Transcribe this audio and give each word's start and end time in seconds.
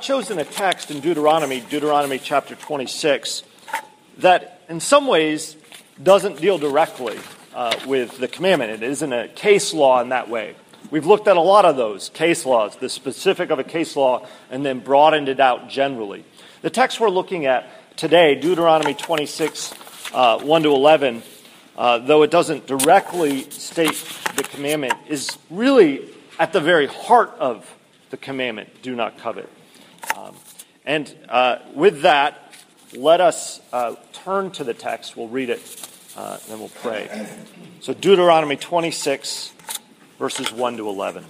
I've 0.00 0.06
chosen 0.06 0.38
a 0.38 0.46
text 0.46 0.90
in 0.90 1.00
Deuteronomy, 1.00 1.60
Deuteronomy 1.60 2.18
chapter 2.18 2.54
26, 2.54 3.42
that 4.20 4.62
in 4.70 4.80
some 4.80 5.06
ways 5.06 5.58
doesn't 6.02 6.40
deal 6.40 6.56
directly 6.56 7.18
uh, 7.54 7.78
with 7.86 8.16
the 8.16 8.26
commandment. 8.26 8.82
It 8.82 8.82
isn't 8.82 9.12
a 9.12 9.28
case 9.28 9.74
law 9.74 10.00
in 10.00 10.08
that 10.08 10.30
way. 10.30 10.56
We've 10.90 11.04
looked 11.04 11.28
at 11.28 11.36
a 11.36 11.42
lot 11.42 11.66
of 11.66 11.76
those 11.76 12.08
case 12.08 12.46
laws, 12.46 12.76
the 12.76 12.88
specific 12.88 13.50
of 13.50 13.58
a 13.58 13.62
case 13.62 13.94
law, 13.94 14.26
and 14.50 14.64
then 14.64 14.78
broadened 14.78 15.28
it 15.28 15.38
out 15.38 15.68
generally. 15.68 16.24
The 16.62 16.70
text 16.70 16.98
we're 16.98 17.10
looking 17.10 17.44
at 17.44 17.68
today, 17.98 18.36
Deuteronomy 18.36 18.94
26, 18.94 19.74
uh, 20.14 20.40
1 20.40 20.62
to 20.62 20.70
11, 20.70 21.22
uh, 21.76 21.98
though 21.98 22.22
it 22.22 22.30
doesn't 22.30 22.66
directly 22.66 23.50
state 23.50 24.02
the 24.34 24.44
commandment, 24.44 24.94
is 25.08 25.36
really 25.50 26.08
at 26.38 26.54
the 26.54 26.60
very 26.62 26.86
heart 26.86 27.34
of 27.38 27.70
the 28.08 28.16
commandment 28.16 28.70
do 28.80 28.96
not 28.96 29.18
covet. 29.18 29.46
Um, 30.16 30.34
and 30.84 31.14
uh, 31.28 31.58
with 31.74 32.02
that, 32.02 32.54
let 32.94 33.20
us 33.20 33.60
uh, 33.72 33.94
turn 34.12 34.50
to 34.52 34.64
the 34.64 34.74
text. 34.74 35.16
We'll 35.16 35.28
read 35.28 35.50
it, 35.50 35.88
uh, 36.16 36.38
then 36.48 36.58
we'll 36.58 36.68
pray. 36.68 37.28
So, 37.80 37.94
Deuteronomy 37.94 38.56
26, 38.56 39.52
verses 40.18 40.52
1 40.52 40.76
to 40.78 40.88
11. 40.88 41.24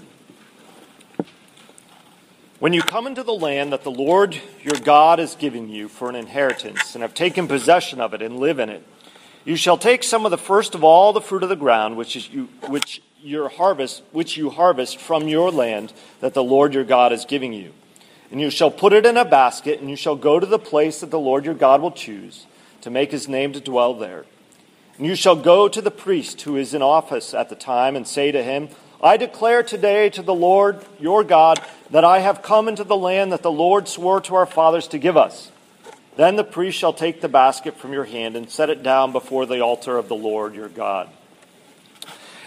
When 2.58 2.74
you 2.74 2.82
come 2.82 3.06
into 3.06 3.22
the 3.22 3.32
land 3.32 3.72
that 3.72 3.84
the 3.84 3.90
Lord 3.90 4.38
your 4.62 4.78
God 4.84 5.18
is 5.18 5.34
giving 5.34 5.70
you 5.70 5.88
for 5.88 6.10
an 6.10 6.14
inheritance, 6.14 6.94
and 6.94 7.02
have 7.02 7.14
taken 7.14 7.48
possession 7.48 8.00
of 8.00 8.12
it 8.12 8.20
and 8.20 8.38
live 8.38 8.58
in 8.58 8.68
it, 8.68 8.86
you 9.44 9.56
shall 9.56 9.78
take 9.78 10.02
some 10.02 10.26
of 10.26 10.30
the 10.30 10.38
first 10.38 10.74
of 10.74 10.84
all 10.84 11.12
the 11.12 11.22
fruit 11.22 11.42
of 11.42 11.48
the 11.48 11.56
ground, 11.56 11.96
which 11.96 12.16
is 12.16 12.28
you, 12.28 12.50
which 12.68 13.02
your 13.22 13.48
harvest, 13.48 14.02
which 14.12 14.36
you 14.36 14.50
harvest 14.50 14.98
from 14.98 15.26
your 15.26 15.50
land 15.50 15.92
that 16.20 16.34
the 16.34 16.44
Lord 16.44 16.74
your 16.74 16.84
God 16.84 17.12
is 17.12 17.24
giving 17.24 17.52
you. 17.52 17.72
And 18.30 18.40
you 18.40 18.50
shall 18.50 18.70
put 18.70 18.92
it 18.92 19.06
in 19.06 19.16
a 19.16 19.24
basket, 19.24 19.80
and 19.80 19.90
you 19.90 19.96
shall 19.96 20.16
go 20.16 20.38
to 20.38 20.46
the 20.46 20.58
place 20.58 21.00
that 21.00 21.10
the 21.10 21.18
Lord 21.18 21.44
your 21.44 21.54
God 21.54 21.80
will 21.80 21.90
choose 21.90 22.46
to 22.82 22.90
make 22.90 23.10
his 23.10 23.28
name 23.28 23.52
to 23.52 23.60
dwell 23.60 23.94
there. 23.94 24.24
And 24.98 25.06
you 25.06 25.14
shall 25.14 25.36
go 25.36 25.68
to 25.68 25.80
the 25.80 25.90
priest 25.90 26.42
who 26.42 26.56
is 26.56 26.74
in 26.74 26.82
office 26.82 27.34
at 27.34 27.48
the 27.48 27.56
time 27.56 27.96
and 27.96 28.06
say 28.06 28.30
to 28.30 28.42
him, 28.42 28.68
I 29.02 29.16
declare 29.16 29.62
today 29.62 30.10
to 30.10 30.22
the 30.22 30.34
Lord 30.34 30.84
your 30.98 31.24
God 31.24 31.58
that 31.90 32.04
I 32.04 32.18
have 32.18 32.42
come 32.42 32.68
into 32.68 32.84
the 32.84 32.96
land 32.96 33.32
that 33.32 33.42
the 33.42 33.50
Lord 33.50 33.88
swore 33.88 34.20
to 34.20 34.34
our 34.34 34.46
fathers 34.46 34.86
to 34.88 34.98
give 34.98 35.16
us. 35.16 35.50
Then 36.16 36.36
the 36.36 36.44
priest 36.44 36.76
shall 36.76 36.92
take 36.92 37.22
the 37.22 37.28
basket 37.28 37.78
from 37.78 37.94
your 37.94 38.04
hand 38.04 38.36
and 38.36 38.50
set 38.50 38.68
it 38.68 38.82
down 38.82 39.12
before 39.12 39.46
the 39.46 39.60
altar 39.60 39.96
of 39.96 40.08
the 40.08 40.14
Lord 40.14 40.54
your 40.54 40.68
God. 40.68 41.08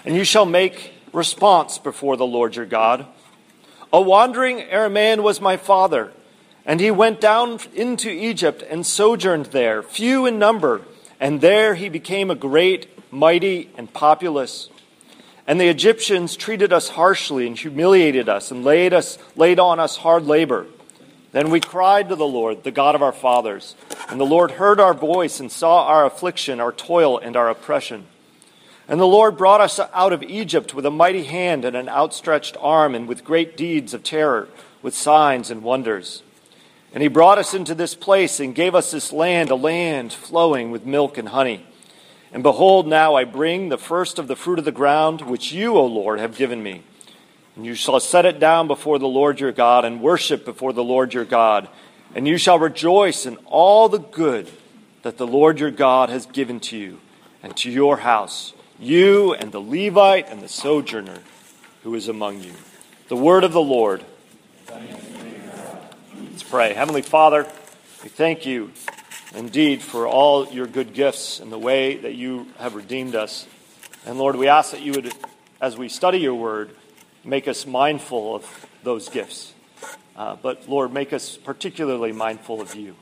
And 0.06 0.16
you 0.16 0.24
shall 0.24 0.46
make 0.46 0.94
response 1.12 1.80
before 1.80 2.18
the 2.18 2.26
Lord 2.26 2.56
your 2.56 2.68
God. 2.68 3.08
A 3.94 4.02
wandering 4.02 4.58
Aramean 4.58 5.22
was 5.22 5.40
my 5.40 5.56
father, 5.56 6.12
and 6.66 6.80
he 6.80 6.90
went 6.90 7.22
down 7.22 7.60
into 7.76 8.10
Egypt 8.10 8.64
and 8.68 8.84
sojourned 8.84 9.46
there, 9.48 9.84
few 9.84 10.26
in 10.26 10.40
number, 10.40 10.82
and 11.20 11.42
there 11.42 11.76
he 11.76 11.90
became 11.90 12.32
a 12.32 12.36
great, 12.36 12.88
mighty, 13.14 13.70
and 13.78 13.94
populous. 13.94 14.70
And 15.46 15.62
the 15.62 15.68
Egyptians 15.68 16.36
treated 16.36 16.74
us 16.74 16.90
harshly 16.90 17.46
and 17.46 17.56
humiliated 17.56 18.28
us 18.28 18.50
and 18.50 18.64
laid 18.64 18.94
us 18.94 19.20
laid 19.36 19.60
on 19.60 19.80
us 19.80 19.98
hard 19.98 20.26
labor. 20.26 20.66
Then 21.32 21.52
we 21.52 21.60
cried 21.60 22.10
to 22.10 22.16
the 22.16 22.26
Lord, 22.26 22.64
the 22.64 22.72
God 22.72 22.96
of 22.96 23.04
our 23.04 23.12
fathers, 23.12 23.76
and 24.10 24.20
the 24.20 24.26
Lord 24.26 24.52
heard 24.52 24.80
our 24.80 24.96
voice 24.96 25.40
and 25.40 25.52
saw 25.52 25.86
our 25.86 26.04
affliction, 26.04 26.60
our 26.60 26.72
toil, 26.72 27.20
and 27.20 27.36
our 27.36 27.48
oppression. 27.48 28.08
And 28.88 29.00
the 29.00 29.08
Lord 29.08 29.38
brought 29.38 29.62
us 29.62 29.80
out 29.80 30.12
of 30.12 30.24
Egypt 30.24 30.74
with 30.74 30.86
a 30.86 30.92
mighty 30.92 31.24
hand 31.24 31.64
and 31.64 31.76
an 31.76 31.88
outstretched 31.88 32.58
arm, 32.60 32.96
and 32.96 33.08
with 33.08 33.24
great 33.24 33.56
deeds 33.56 33.94
of 33.94 34.04
terror, 34.04 34.50
with 34.82 34.94
signs 34.94 35.50
and 35.50 35.64
wonders. 35.64 36.22
And 36.94 37.02
he 37.02 37.08
brought 37.08 37.38
us 37.38 37.54
into 37.54 37.74
this 37.74 37.96
place 37.96 38.40
and 38.40 38.54
gave 38.54 38.76
us 38.76 38.92
this 38.92 39.14
land, 39.14 39.50
a 39.50 39.56
land 39.56 40.12
flowing 40.12 40.70
with 40.70 40.86
milk 40.86 41.18
and 41.18 41.30
honey. 41.30 41.66
And 42.34 42.44
behold, 42.44 42.86
now 42.88 43.16
I 43.16 43.24
bring 43.24 43.70
the 43.70 43.78
first 43.78 44.20
of 44.20 44.28
the 44.28 44.36
fruit 44.36 44.60
of 44.60 44.66
the 44.66 44.72
ground, 44.72 45.22
which 45.22 45.54
you, 45.54 45.76
O 45.76 45.86
Lord, 45.86 46.20
have 46.20 46.38
given 46.38 46.62
me. 46.62 46.84
And 47.56 47.66
you 47.66 47.76
shall 47.76 48.00
set 48.00 48.26
it 48.26 48.40
down 48.40 48.68
before 48.68 49.00
the 49.00 49.08
Lord 49.08 49.40
your 49.40 49.52
God, 49.52 49.86
and 49.86 50.02
worship 50.02 50.44
before 50.44 50.74
the 50.74 50.84
Lord 50.84 51.14
your 51.14 51.26
God. 51.26 51.70
And 52.16 52.28
you 52.28 52.38
shall 52.38 52.60
rejoice 52.60 53.26
in 53.26 53.38
all 53.46 53.88
the 53.88 54.00
good 54.00 54.50
that 55.04 55.18
the 55.18 55.28
Lord 55.28 55.60
your 55.60 55.72
God 55.72 56.10
has 56.10 56.26
given 56.26 56.60
to 56.62 56.78
you 56.78 57.00
and 57.42 57.56
to 57.58 57.72
your 57.72 57.98
house 57.98 58.54
you 58.84 59.34
and 59.34 59.52
the 59.52 59.62
Levite 59.62 60.30
and 60.30 60.42
the 60.42 60.48
sojourner 60.48 61.20
who 61.84 61.96
is 61.96 62.08
among 62.08 62.42
you. 62.42 62.54
The 63.08 63.16
word 63.16 63.44
of 63.44 63.54
the 63.54 63.62
Lord. 63.62 64.04
Let's 64.70 66.44
pray. 66.44 66.74
Heavenly 66.74 67.02
Father, 67.02 67.48
we 68.04 68.10
thank 68.10 68.46
you 68.46 68.72
indeed 69.36 69.82
for 69.82 70.08
all 70.08 70.48
your 70.48 70.68
good 70.68 70.94
gifts 70.94 71.40
and 71.40 71.52
the 71.52 71.58
way 71.58 71.98
that 71.98 72.16
you 72.16 72.48
have 72.60 72.76
redeemed 72.76 73.16
us. 73.16 73.48
And 74.06 74.18
Lord, 74.18 74.36
we 74.36 74.48
ask 74.48 74.72
that 74.72 74.82
you 74.82 74.94
would, 74.94 75.14
as 75.62 75.78
we 75.78 75.90
study 75.90 76.20
your 76.20 76.36
word, 76.36 76.76
make 77.24 77.48
us 77.48 77.66
mindful 77.66 78.36
of 78.36 78.68
those 78.84 79.10
gifts. 79.10 79.54
Uh, 80.16 80.36
but 80.36 80.70
Lord, 80.70 80.94
make 80.94 81.14
us 81.14 81.38
particularly 81.38 82.12
mindful 82.12 82.62
of 82.62 82.76
you, 82.76 82.96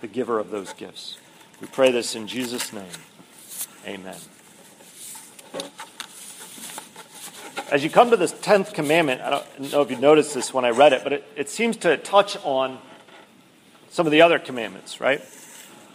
the 0.00 0.06
giver 0.06 0.38
of 0.38 0.50
those 0.50 0.72
gifts. 0.74 1.18
We 1.60 1.66
pray 1.66 1.90
this 1.90 2.14
in 2.14 2.26
Jesus' 2.26 2.72
name. 2.72 2.84
Amen. 3.86 4.16
As 7.70 7.82
you 7.82 7.90
come 7.90 8.10
to 8.10 8.16
this 8.16 8.32
10th 8.32 8.74
commandment, 8.74 9.20
I 9.20 9.30
don't 9.30 9.72
know 9.72 9.82
if 9.82 9.90
you 9.90 9.96
noticed 9.96 10.34
this 10.34 10.54
when 10.54 10.64
I 10.64 10.70
read 10.70 10.92
it, 10.92 11.02
but 11.02 11.12
it, 11.12 11.24
it 11.36 11.50
seems 11.50 11.76
to 11.78 11.96
touch 11.96 12.36
on 12.44 12.78
some 13.90 14.06
of 14.06 14.12
the 14.12 14.22
other 14.22 14.38
commandments, 14.38 15.00
right? 15.00 15.20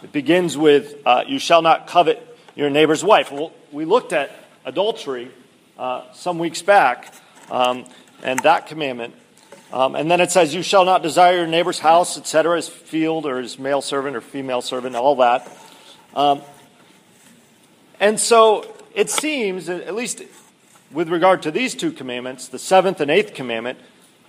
It 0.02 0.12
begins 0.12 0.56
with, 0.58 0.96
uh, 1.06 1.24
You 1.26 1.38
shall 1.38 1.62
not 1.62 1.86
covet 1.86 2.36
your 2.54 2.68
neighbor's 2.68 3.02
wife. 3.04 3.32
Well, 3.32 3.52
we 3.70 3.84
looked 3.84 4.12
at 4.12 4.30
adultery 4.64 5.30
uh, 5.78 6.12
some 6.12 6.38
weeks 6.38 6.60
back, 6.60 7.14
um, 7.50 7.84
and 8.22 8.38
that 8.40 8.66
commandment. 8.66 9.14
Um, 9.72 9.94
and 9.94 10.10
then 10.10 10.20
it 10.20 10.30
says, 10.30 10.54
You 10.54 10.62
shall 10.62 10.84
not 10.84 11.02
desire 11.02 11.36
your 11.36 11.46
neighbor's 11.46 11.78
house, 11.78 12.18
etc., 12.18 12.56
his 12.56 12.68
field 12.68 13.24
or 13.24 13.40
his 13.40 13.58
male 13.58 13.80
servant 13.80 14.16
or 14.16 14.20
female 14.20 14.60
servant, 14.60 14.94
all 14.94 15.16
that. 15.16 15.50
Um, 16.14 16.42
and 17.98 18.20
so 18.20 18.71
it 18.94 19.10
seems, 19.10 19.68
at 19.68 19.94
least 19.94 20.22
with 20.90 21.08
regard 21.08 21.42
to 21.42 21.50
these 21.50 21.74
two 21.74 21.92
commandments, 21.92 22.48
the 22.48 22.58
seventh 22.58 23.00
and 23.00 23.10
eighth 23.10 23.34
commandment, 23.34 23.78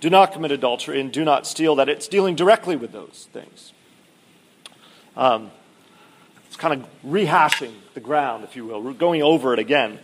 do 0.00 0.10
not 0.10 0.32
commit 0.32 0.50
adultery 0.50 1.00
and 1.00 1.12
do 1.12 1.24
not 1.24 1.46
steal, 1.46 1.76
that 1.76 1.88
it's 1.88 2.08
dealing 2.08 2.34
directly 2.34 2.76
with 2.76 2.92
those 2.92 3.28
things. 3.32 3.72
Um, 5.16 5.50
it's 6.46 6.56
kind 6.56 6.74
of 6.74 6.88
rehashing 7.06 7.72
the 7.94 8.00
ground, 8.00 8.44
if 8.44 8.56
you 8.56 8.66
will, 8.66 8.92
going 8.92 9.22
over 9.22 9.52
it 9.52 9.58
again. 9.58 9.98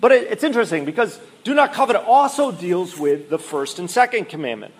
But 0.00 0.12
it, 0.12 0.28
it's 0.30 0.44
interesting 0.44 0.84
because 0.84 1.20
do 1.44 1.54
not 1.54 1.72
covet 1.72 1.96
also 1.96 2.52
deals 2.52 2.98
with 2.98 3.30
the 3.30 3.38
first 3.38 3.78
and 3.78 3.90
second 3.90 4.28
commandment 4.28 4.74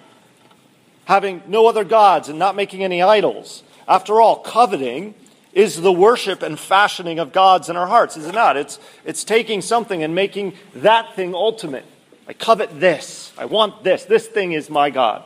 having 1.08 1.42
no 1.46 1.66
other 1.66 1.84
gods 1.84 2.28
and 2.28 2.38
not 2.38 2.54
making 2.54 2.84
any 2.84 3.00
idols. 3.00 3.62
After 3.88 4.20
all, 4.20 4.36
coveting 4.36 5.14
is 5.58 5.80
the 5.80 5.90
worship 5.90 6.40
and 6.44 6.56
fashioning 6.56 7.18
of 7.18 7.32
gods 7.32 7.68
in 7.68 7.76
our 7.76 7.88
hearts, 7.88 8.16
is 8.16 8.26
it 8.26 8.34
not? 8.34 8.56
It's, 8.56 8.78
it's 9.04 9.24
taking 9.24 9.60
something 9.60 10.04
and 10.04 10.14
making 10.14 10.52
that 10.76 11.16
thing 11.16 11.34
ultimate. 11.34 11.84
I 12.28 12.32
covet 12.32 12.78
this. 12.78 13.32
I 13.36 13.46
want 13.46 13.82
this. 13.82 14.04
This 14.04 14.28
thing 14.28 14.52
is 14.52 14.70
my 14.70 14.90
God. 14.90 15.24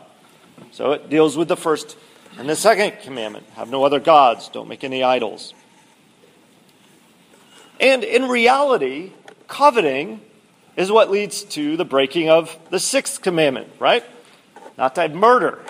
So 0.70 0.92
it 0.92 1.10
deals 1.10 1.36
with 1.36 1.48
the 1.48 1.56
first 1.56 1.98
and 2.38 2.48
the 2.48 2.56
second 2.56 3.02
commandment 3.02 3.44
have 3.56 3.68
no 3.68 3.84
other 3.84 4.00
gods, 4.00 4.48
don't 4.48 4.68
make 4.68 4.84
any 4.84 5.02
idols. 5.02 5.52
And 7.78 8.02
in 8.02 8.26
reality, 8.26 9.12
coveting 9.48 10.22
is 10.78 10.90
what 10.90 11.10
leads 11.10 11.42
to 11.42 11.76
the 11.76 11.84
breaking 11.84 12.30
of 12.30 12.58
the 12.70 12.80
sixth 12.80 13.20
commandment, 13.20 13.68
right? 13.78 14.02
Not 14.78 14.94
to 14.94 15.10
murder. 15.10 15.62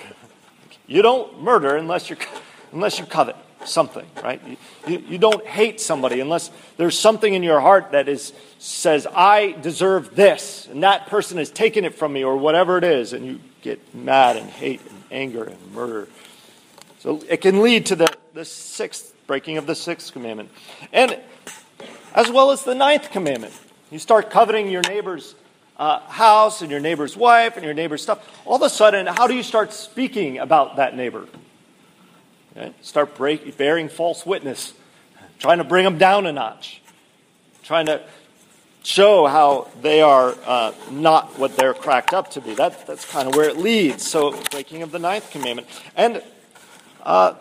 You 0.86 1.02
don't 1.02 1.42
murder 1.42 1.74
unless, 1.74 2.08
you're, 2.08 2.18
unless 2.70 3.00
you 3.00 3.06
covet 3.06 3.34
something, 3.66 4.06
right? 4.22 4.40
You, 4.86 4.98
you 4.98 5.18
don't 5.18 5.46
hate 5.46 5.80
somebody 5.80 6.20
unless 6.20 6.50
there's 6.76 6.98
something 6.98 7.32
in 7.32 7.42
your 7.42 7.60
heart 7.60 7.92
that 7.92 8.08
is 8.08 8.32
says, 8.58 9.06
I 9.06 9.52
deserve 9.52 10.14
this, 10.14 10.68
and 10.68 10.84
that 10.84 11.08
person 11.08 11.38
has 11.38 11.50
taken 11.50 11.84
it 11.84 11.94
from 11.94 12.12
me, 12.12 12.22
or 12.22 12.36
whatever 12.36 12.78
it 12.78 12.84
is, 12.84 13.12
and 13.12 13.26
you 13.26 13.40
get 13.60 13.94
mad 13.94 14.36
and 14.36 14.48
hate 14.48 14.80
and 14.88 15.02
anger 15.10 15.44
and 15.44 15.72
murder. 15.72 16.08
So 17.00 17.22
it 17.28 17.40
can 17.40 17.60
lead 17.62 17.86
to 17.86 17.96
the, 17.96 18.08
the 18.34 18.44
sixth 18.44 19.12
breaking 19.26 19.58
of 19.58 19.66
the 19.66 19.74
sixth 19.74 20.12
commandment. 20.12 20.50
And 20.92 21.18
as 22.14 22.30
well 22.30 22.50
as 22.50 22.62
the 22.64 22.74
ninth 22.74 23.10
commandment. 23.10 23.58
You 23.90 23.98
start 23.98 24.30
coveting 24.30 24.68
your 24.68 24.82
neighbor's 24.82 25.34
uh, 25.76 26.00
house 26.00 26.62
and 26.62 26.70
your 26.70 26.80
neighbor's 26.80 27.16
wife 27.16 27.56
and 27.56 27.64
your 27.64 27.74
neighbor's 27.74 28.02
stuff. 28.02 28.40
All 28.44 28.56
of 28.56 28.62
a 28.62 28.70
sudden, 28.70 29.06
how 29.06 29.26
do 29.26 29.34
you 29.34 29.42
start 29.42 29.72
speaking 29.72 30.38
about 30.38 30.76
that 30.76 30.96
neighbor? 30.96 31.26
Okay? 32.56 32.72
Start 32.82 33.14
break, 33.16 33.56
bearing 33.56 33.88
false 33.88 34.26
witness, 34.26 34.74
trying 35.38 35.58
to 35.58 35.64
bring 35.64 35.84
them 35.84 35.98
down 35.98 36.26
a 36.26 36.32
notch, 36.32 36.80
trying 37.62 37.86
to 37.86 38.02
show 38.82 39.26
how 39.26 39.68
they 39.80 40.02
are 40.02 40.34
uh, 40.44 40.72
not 40.90 41.38
what 41.38 41.56
they're 41.56 41.74
cracked 41.74 42.12
up 42.12 42.30
to 42.32 42.40
be. 42.40 42.54
That, 42.54 42.86
that's 42.86 43.10
kind 43.10 43.28
of 43.28 43.34
where 43.34 43.48
it 43.48 43.56
leads. 43.56 44.06
So, 44.06 44.40
breaking 44.50 44.82
of 44.82 44.90
the 44.90 44.98
ninth 44.98 45.30
commandment. 45.30 45.68
And 45.96 46.22
uh, 47.02 47.34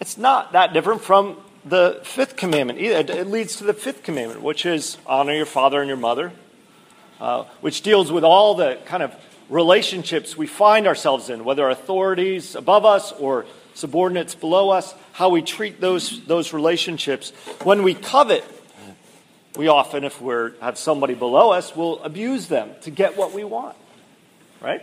it's 0.00 0.18
not 0.18 0.52
that 0.52 0.72
different 0.72 1.02
from 1.02 1.36
the 1.64 2.00
fifth 2.04 2.36
commandment 2.36 2.78
either. 2.78 3.12
It 3.12 3.26
leads 3.26 3.56
to 3.56 3.64
the 3.64 3.74
fifth 3.74 4.02
commandment, 4.02 4.42
which 4.42 4.66
is 4.66 4.98
honor 5.06 5.34
your 5.34 5.46
father 5.46 5.80
and 5.80 5.88
your 5.88 5.96
mother, 5.96 6.32
uh, 7.20 7.44
which 7.60 7.82
deals 7.82 8.12
with 8.12 8.24
all 8.24 8.54
the 8.54 8.78
kind 8.86 9.02
of 9.02 9.14
relationships 9.48 10.36
we 10.36 10.46
find 10.46 10.86
ourselves 10.86 11.30
in, 11.30 11.44
whether 11.44 11.68
authorities 11.68 12.54
above 12.54 12.84
us 12.84 13.12
or 13.12 13.46
subordinates 13.74 14.34
below 14.34 14.70
us, 14.70 14.94
how 15.12 15.28
we 15.28 15.42
treat 15.42 15.80
those, 15.80 16.24
those 16.26 16.52
relationships. 16.52 17.30
When 17.62 17.82
we 17.82 17.94
covet, 17.94 18.44
we 19.56 19.68
often, 19.68 20.04
if 20.04 20.20
we 20.20 20.34
have 20.60 20.78
somebody 20.78 21.14
below 21.14 21.50
us, 21.52 21.76
will 21.76 22.02
abuse 22.02 22.48
them 22.48 22.70
to 22.82 22.90
get 22.90 23.16
what 23.16 23.32
we 23.32 23.44
want, 23.44 23.76
right? 24.60 24.82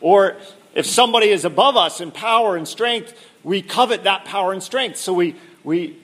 Or 0.00 0.36
if 0.74 0.86
somebody 0.86 1.28
is 1.28 1.44
above 1.44 1.76
us 1.76 2.00
in 2.00 2.10
power 2.10 2.56
and 2.56 2.66
strength, 2.66 3.14
we 3.42 3.62
covet 3.62 4.04
that 4.04 4.24
power 4.24 4.52
and 4.52 4.62
strength. 4.62 4.96
So 4.96 5.12
we, 5.12 5.36
we 5.64 5.96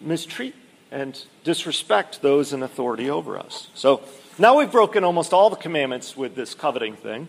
mistreat 0.00 0.54
and 0.90 1.20
disrespect 1.44 2.22
those 2.22 2.52
in 2.52 2.62
authority 2.62 3.10
over 3.10 3.38
us. 3.38 3.68
So 3.74 4.02
now 4.38 4.58
we've 4.58 4.72
broken 4.72 5.04
almost 5.04 5.32
all 5.32 5.50
the 5.50 5.56
commandments 5.56 6.16
with 6.16 6.34
this 6.34 6.54
coveting 6.54 6.96
thing, 6.96 7.28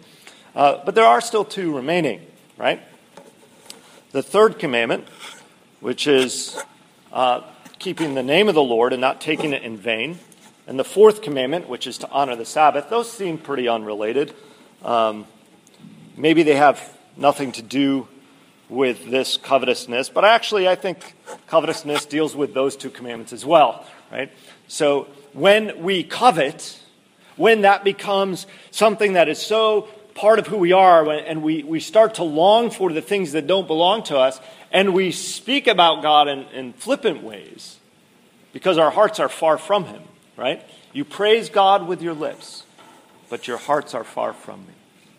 uh, 0.56 0.81
but 0.86 0.96
there 0.96 1.06
are 1.06 1.22
still 1.22 1.44
two 1.44 1.76
remaining, 1.76 2.22
right? 2.58 2.81
The 4.12 4.24
third 4.24 4.58
commandment, 4.58 5.08
which 5.82 6.08
is 6.08 6.60
uh, 7.14 7.42
keeping 7.78 8.16
the 8.16 8.24
name 8.24 8.50
of 8.50 8.56
the 8.56 8.64
Lord 8.64 8.92
and 8.92 9.00
not 9.00 9.22
taking 9.22 9.54
it 9.54 9.62
in 9.62 9.78
vain. 9.78 10.18
And 10.66 10.80
the 10.80 10.84
fourth 10.84 11.22
commandment, 11.22 11.70
which 11.70 11.86
is 11.86 12.00
to 12.00 12.10
honor 12.10 12.36
the 12.36 12.46
Sabbath, 12.46 12.90
those 12.90 13.12
seem 13.12 13.38
pretty 13.38 13.68
unrelated. 13.68 14.34
Um, 14.84 15.28
maybe 16.18 16.42
they 16.42 16.56
have 16.56 16.98
nothing 17.18 17.52
to 17.52 17.62
do 17.62 18.08
with 18.68 19.12
this 19.12 19.38
covetousness, 19.38 20.10
but 20.10 20.26
actually, 20.26 20.68
I 20.68 20.74
think 20.74 21.16
covetousness 21.46 22.06
deals 22.06 22.36
with 22.36 22.56
those 22.56 22.76
two 22.76 22.90
commandments 22.90 23.32
as 23.32 23.46
well, 23.46 23.86
right? 24.12 24.32
So 24.68 25.08
when 25.34 25.84
we 25.84 26.04
covet, 26.04 26.80
when 27.36 27.62
that 27.62 27.84
becomes 27.84 28.48
something 28.72 29.14
that 29.14 29.30
is 29.30 29.40
so 29.40 29.88
part 30.19 30.38
of 30.38 30.48
who 30.48 30.57
we 30.57 30.74
are, 30.74 31.10
and 31.10 31.42
we, 31.42 31.63
we 31.63 31.80
start 31.80 32.16
to 32.16 32.25
long 32.25 32.71
for 32.71 32.92
the 32.92 33.01
things 33.01 33.31
that 33.31 33.48
don't 33.48 33.68
belong 33.68 34.04
to 34.04 34.18
us, 34.18 34.42
and 34.69 34.94
we 34.94 35.13
speak 35.13 35.66
about 35.66 36.01
God 36.01 36.27
in, 36.27 36.39
in 36.54 36.74
flippant 36.74 37.24
ways 37.24 37.80
because 38.51 38.77
our 38.77 38.92
hearts 38.92 39.21
are 39.21 39.30
far 39.30 39.57
from 39.57 39.86
Him, 39.86 40.01
right? 40.36 40.62
You 40.92 41.06
praise 41.06 41.48
God 41.48 41.88
with 41.88 42.01
your 42.01 42.13
lips, 42.13 42.66
but 43.30 43.48
your 43.48 43.57
hearts 43.57 43.94
are 43.94 44.04
far 44.04 44.33
from 44.33 44.60
me. 44.68 44.74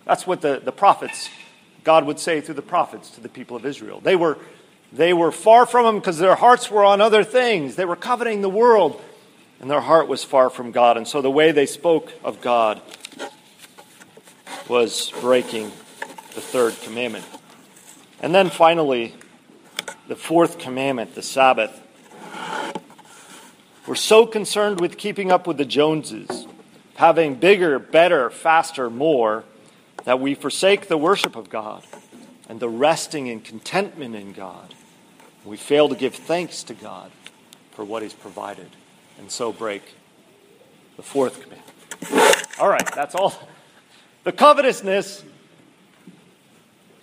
That's 0.04 0.26
what 0.26 0.42
the, 0.42 0.60
the 0.62 0.72
prophets, 0.72 1.30
God 1.82 2.04
would 2.04 2.18
say 2.20 2.42
through 2.42 2.56
the 2.56 2.62
prophets 2.62 3.08
to 3.12 3.22
the 3.22 3.30
people 3.30 3.56
of 3.56 3.64
Israel. 3.64 4.00
They 4.00 4.16
were, 4.16 4.36
they 4.92 5.14
were 5.14 5.32
far 5.32 5.64
from 5.64 5.86
Him 5.86 5.98
because 5.98 6.18
their 6.18 6.34
hearts 6.34 6.70
were 6.70 6.84
on 6.84 7.00
other 7.00 7.24
things. 7.24 7.74
They 7.74 7.86
were 7.86 7.96
coveting 7.96 8.42
the 8.42 8.50
world, 8.50 9.00
and 9.60 9.70
their 9.70 9.80
heart 9.80 10.08
was 10.08 10.24
far 10.24 10.50
from 10.50 10.72
God. 10.72 10.98
And 10.98 11.08
so 11.08 11.22
the 11.22 11.30
way 11.30 11.52
they 11.52 11.64
spoke 11.64 12.12
of 12.22 12.42
God 12.42 12.82
was 14.70 15.12
breaking 15.20 15.64
the 16.36 16.40
third 16.40 16.80
commandment. 16.82 17.24
And 18.20 18.32
then 18.32 18.50
finally, 18.50 19.16
the 20.06 20.14
fourth 20.14 20.60
commandment, 20.60 21.16
the 21.16 21.22
Sabbath. 21.22 21.76
We're 23.84 23.96
so 23.96 24.26
concerned 24.26 24.80
with 24.80 24.96
keeping 24.96 25.32
up 25.32 25.48
with 25.48 25.56
the 25.56 25.64
Joneses, 25.64 26.46
having 26.94 27.34
bigger, 27.34 27.80
better, 27.80 28.30
faster, 28.30 28.88
more, 28.88 29.42
that 30.04 30.20
we 30.20 30.36
forsake 30.36 30.86
the 30.86 30.96
worship 30.96 31.34
of 31.34 31.50
God 31.50 31.82
and 32.48 32.60
the 32.60 32.68
resting 32.68 33.28
and 33.28 33.42
contentment 33.42 34.14
in 34.14 34.32
God. 34.32 34.72
We 35.44 35.56
fail 35.56 35.88
to 35.88 35.96
give 35.96 36.14
thanks 36.14 36.62
to 36.64 36.74
God 36.74 37.10
for 37.72 37.84
what 37.84 38.04
He's 38.04 38.14
provided, 38.14 38.68
and 39.18 39.32
so 39.32 39.52
break 39.52 39.82
the 40.96 41.02
fourth 41.02 41.42
commandment. 41.42 42.46
All 42.60 42.68
right, 42.68 42.88
that's 42.94 43.16
all. 43.16 43.48
The 44.24 44.32
covetousness 44.32 45.24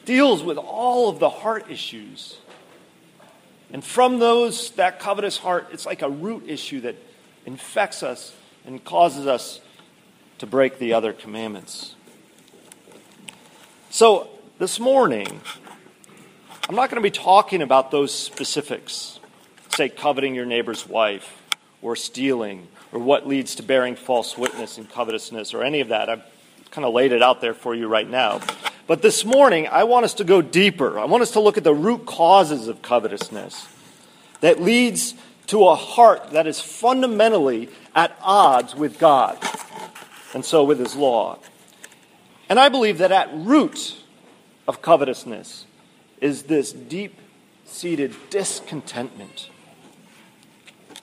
deals 0.05 0.43
with 0.43 0.57
all 0.57 1.09
of 1.09 1.19
the 1.19 1.29
heart 1.29 1.69
issues 1.69 2.37
and 3.71 3.83
from 3.83 4.19
those, 4.19 4.71
that 4.71 4.99
covetous 4.99 5.37
heart, 5.37 5.67
it's 5.71 5.85
like 5.85 6.01
a 6.01 6.09
root 6.09 6.43
issue 6.47 6.81
that 6.81 6.95
infects 7.45 8.01
us 8.01 8.33
and 8.65 8.83
causes 8.83 9.27
us 9.27 9.59
to 10.39 10.47
break 10.47 10.79
the 10.79 10.93
other 10.93 11.11
commandments. 11.11 11.95
So, 13.89 14.29
this 14.59 14.79
morning, 14.79 15.41
I'm 16.69 16.75
not 16.75 16.89
going 16.89 17.01
to 17.01 17.05
be 17.07 17.11
talking 17.11 17.61
about 17.61 17.91
those 17.91 18.13
specifics, 18.13 19.19
say, 19.75 19.89
coveting 19.89 20.35
your 20.35 20.45
neighbor's 20.45 20.87
wife, 20.87 21.41
or 21.81 21.95
stealing, 21.95 22.67
or 22.91 22.99
what 22.99 23.27
leads 23.27 23.55
to 23.55 23.63
bearing 23.63 23.95
false 23.95 24.37
witness 24.37 24.77
and 24.77 24.89
covetousness, 24.89 25.53
or 25.53 25.63
any 25.63 25.81
of 25.81 25.89
that. 25.89 26.09
I've 26.09 26.23
kind 26.77 26.85
of 26.85 26.93
laid 26.93 27.11
it 27.11 27.23
out 27.23 27.41
there 27.41 27.55
for 27.55 27.73
you 27.73 27.87
right 27.87 28.07
now. 28.07 28.39
But 28.85 29.01
this 29.01 29.25
morning, 29.25 29.67
I 29.67 29.85
want 29.85 30.05
us 30.05 30.13
to 30.13 30.23
go 30.23 30.43
deeper. 30.43 30.99
I 30.99 31.05
want 31.05 31.23
us 31.23 31.31
to 31.31 31.39
look 31.39 31.57
at 31.57 31.63
the 31.63 31.73
root 31.73 32.05
causes 32.05 32.67
of 32.67 32.83
covetousness 32.83 33.67
that 34.41 34.61
leads 34.61 35.15
to 35.47 35.67
a 35.69 35.73
heart 35.73 36.29
that 36.33 36.45
is 36.45 36.61
fundamentally 36.61 37.69
at 37.95 38.15
odds 38.21 38.75
with 38.75 38.99
God 38.99 39.39
and 40.35 40.45
so 40.45 40.63
with 40.63 40.77
His 40.77 40.95
law. 40.95 41.39
And 42.47 42.59
I 42.59 42.69
believe 42.69 42.99
that 42.99 43.11
at 43.11 43.33
root 43.33 43.97
of 44.67 44.83
covetousness 44.83 45.65
is 46.21 46.43
this 46.43 46.71
deep 46.73 47.19
seated 47.65 48.15
discontentment 48.29 49.49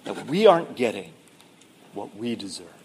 that 0.04 0.26
we 0.26 0.46
aren't 0.46 0.76
getting 0.76 1.12
what 1.94 2.16
we 2.16 2.36
deserve. 2.36 2.83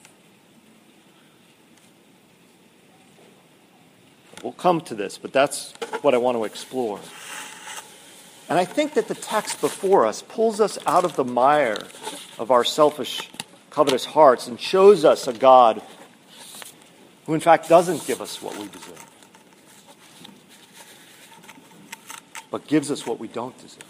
We'll 4.44 4.54
come 4.54 4.82
to 4.82 4.96
this, 4.96 5.18
but 5.18 5.34
that's 5.34 5.74
what 6.02 6.14
I 6.14 6.18
want 6.18 6.38
to 6.38 6.46
explore. 6.46 7.00
And 8.48 8.58
I 8.58 8.66
think 8.66 8.96
that 8.96 9.08
the 9.08 9.16
text 9.16 9.62
before 9.62 10.06
us 10.06 10.22
pulls 10.22 10.60
us 10.60 10.80
out 10.88 11.06
of 11.06 11.16
the 11.16 11.24
mire 11.24 11.84
of 12.38 12.50
our 12.50 12.64
selfish, 12.64 13.30
covetous 13.70 14.06
hearts 14.06 14.48
and 14.48 14.60
shows 14.60 15.06
us 15.06 15.28
a 15.28 15.34
God 15.34 15.82
who, 17.26 17.34
in 17.34 17.40
fact, 17.40 17.70
doesn't 17.70 18.08
give 18.08 18.22
us 18.22 18.42
what 18.42 18.58
we 18.58 18.68
deserve, 18.68 19.06
but 22.50 22.66
gives 22.66 22.90
us 22.90 23.06
what 23.06 23.20
we 23.20 23.28
don't 23.28 23.56
deserve. 23.60 23.84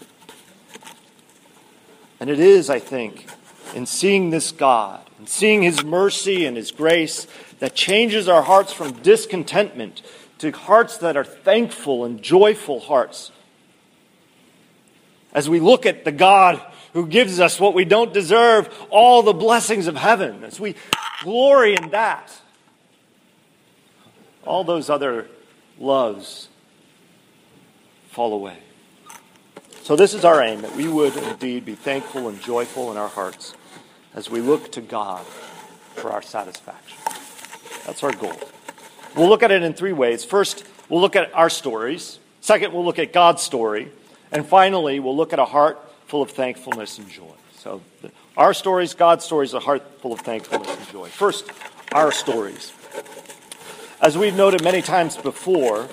And 2.18 2.28
it 2.28 2.38
is, 2.38 2.68
I 2.68 2.80
think, 2.80 3.26
in 3.74 3.86
seeing 3.86 4.28
this 4.28 4.52
God 4.52 5.08
and 5.18 5.26
seeing 5.26 5.62
His 5.62 5.82
mercy 5.82 6.44
and 6.44 6.56
His 6.56 6.70
grace 6.70 7.26
that 7.60 7.74
changes 7.74 8.28
our 8.28 8.42
hearts 8.42 8.74
from 8.74 8.92
discontentment 8.92 10.02
to 10.40 10.50
hearts 10.50 10.98
that 10.98 11.16
are 11.18 11.24
thankful 11.24 12.04
and 12.04 12.22
joyful 12.22 12.80
hearts. 12.80 13.30
As 15.34 15.48
we 15.48 15.60
look 15.60 15.84
at 15.84 16.04
the 16.04 16.12
God 16.12 16.60
who 16.94 17.06
gives 17.06 17.38
us 17.40 17.60
what 17.60 17.74
we 17.74 17.84
don't 17.84 18.12
deserve, 18.12 18.68
all 18.88 19.22
the 19.22 19.34
blessings 19.34 19.86
of 19.86 19.96
heaven, 19.96 20.42
as 20.42 20.58
we 20.58 20.74
glory 21.22 21.76
in 21.76 21.90
that, 21.90 22.32
all 24.44 24.64
those 24.64 24.88
other 24.88 25.28
loves 25.78 26.48
fall 28.10 28.32
away. 28.32 28.58
So, 29.82 29.94
this 29.94 30.14
is 30.14 30.24
our 30.24 30.42
aim 30.42 30.62
that 30.62 30.74
we 30.74 30.88
would 30.88 31.16
indeed 31.16 31.64
be 31.64 31.74
thankful 31.74 32.28
and 32.28 32.40
joyful 32.40 32.90
in 32.90 32.96
our 32.96 33.08
hearts 33.08 33.54
as 34.14 34.30
we 34.30 34.40
look 34.40 34.72
to 34.72 34.80
God 34.80 35.24
for 35.96 36.10
our 36.10 36.22
satisfaction. 36.22 36.98
That's 37.86 38.02
our 38.02 38.12
goal. 38.12 38.38
We'll 39.16 39.28
look 39.28 39.42
at 39.42 39.50
it 39.50 39.62
in 39.62 39.74
three 39.74 39.92
ways. 39.92 40.24
First, 40.24 40.64
we'll 40.88 41.00
look 41.00 41.16
at 41.16 41.34
our 41.34 41.50
stories. 41.50 42.18
Second, 42.40 42.72
we'll 42.72 42.84
look 42.84 42.98
at 42.98 43.12
God's 43.12 43.42
story. 43.42 43.90
And 44.32 44.46
finally, 44.46 45.00
we'll 45.00 45.16
look 45.16 45.32
at 45.32 45.38
a 45.38 45.44
heart 45.44 45.78
full 46.06 46.22
of 46.22 46.30
thankfulness 46.30 46.98
and 46.98 47.08
joy. 47.08 47.34
So, 47.56 47.82
our 48.36 48.54
stories, 48.54 48.94
God's 48.94 49.24
stories, 49.24 49.52
a 49.54 49.60
heart 49.60 49.82
full 50.00 50.12
of 50.12 50.20
thankfulness 50.20 50.74
and 50.74 50.88
joy. 50.88 51.08
First, 51.08 51.50
our 51.92 52.12
stories. 52.12 52.72
As 54.00 54.16
we've 54.16 54.34
noted 54.34 54.62
many 54.64 54.80
times 54.80 55.16
before, 55.16 55.88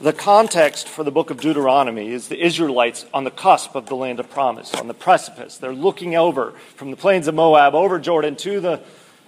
the 0.00 0.12
context 0.12 0.88
for 0.88 1.04
the 1.04 1.10
book 1.10 1.30
of 1.30 1.40
Deuteronomy 1.40 2.10
is 2.10 2.28
the 2.28 2.42
Israelites 2.42 3.06
on 3.14 3.24
the 3.24 3.30
cusp 3.30 3.74
of 3.74 3.86
the 3.86 3.94
land 3.94 4.18
of 4.18 4.28
promise, 4.30 4.74
on 4.74 4.88
the 4.88 4.94
precipice. 4.94 5.56
They're 5.56 5.72
looking 5.72 6.16
over 6.16 6.52
from 6.74 6.90
the 6.90 6.96
plains 6.96 7.28
of 7.28 7.34
Moab 7.34 7.74
over 7.74 7.98
Jordan 7.98 8.36
to 8.36 8.60
the 8.60 8.80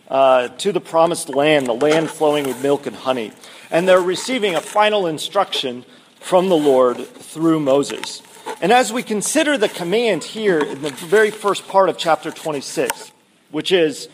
uh, 0.09 0.49
to 0.49 0.73
the 0.73 0.81
promised 0.81 1.29
land, 1.29 1.67
the 1.67 1.75
land 1.75 2.11
flowing 2.11 2.47
with 2.47 2.63
milk 2.63 2.87
and 2.87 2.97
honey. 2.97 3.33
And 3.71 3.89
they're 3.89 4.01
receiving 4.01 4.55
a 4.55 4.61
final 4.61 5.07
instruction 5.07 5.85
from 6.21 6.49
the 6.49 6.57
Lord 6.57 6.99
through 6.99 7.61
Moses. 7.61 8.23
And 8.61 8.73
as 8.73 8.93
we 8.93 9.03
consider 9.03 9.57
the 9.57 9.69
command 9.69 10.25
here 10.25 10.59
in 10.59 10.83
the 10.83 10.91
very 10.91 11.31
first 11.31 11.67
part 11.69 11.89
of 11.89 11.99
chapter 11.99 12.31
26, 12.31 13.13
which 13.51 13.73
is 13.73 14.09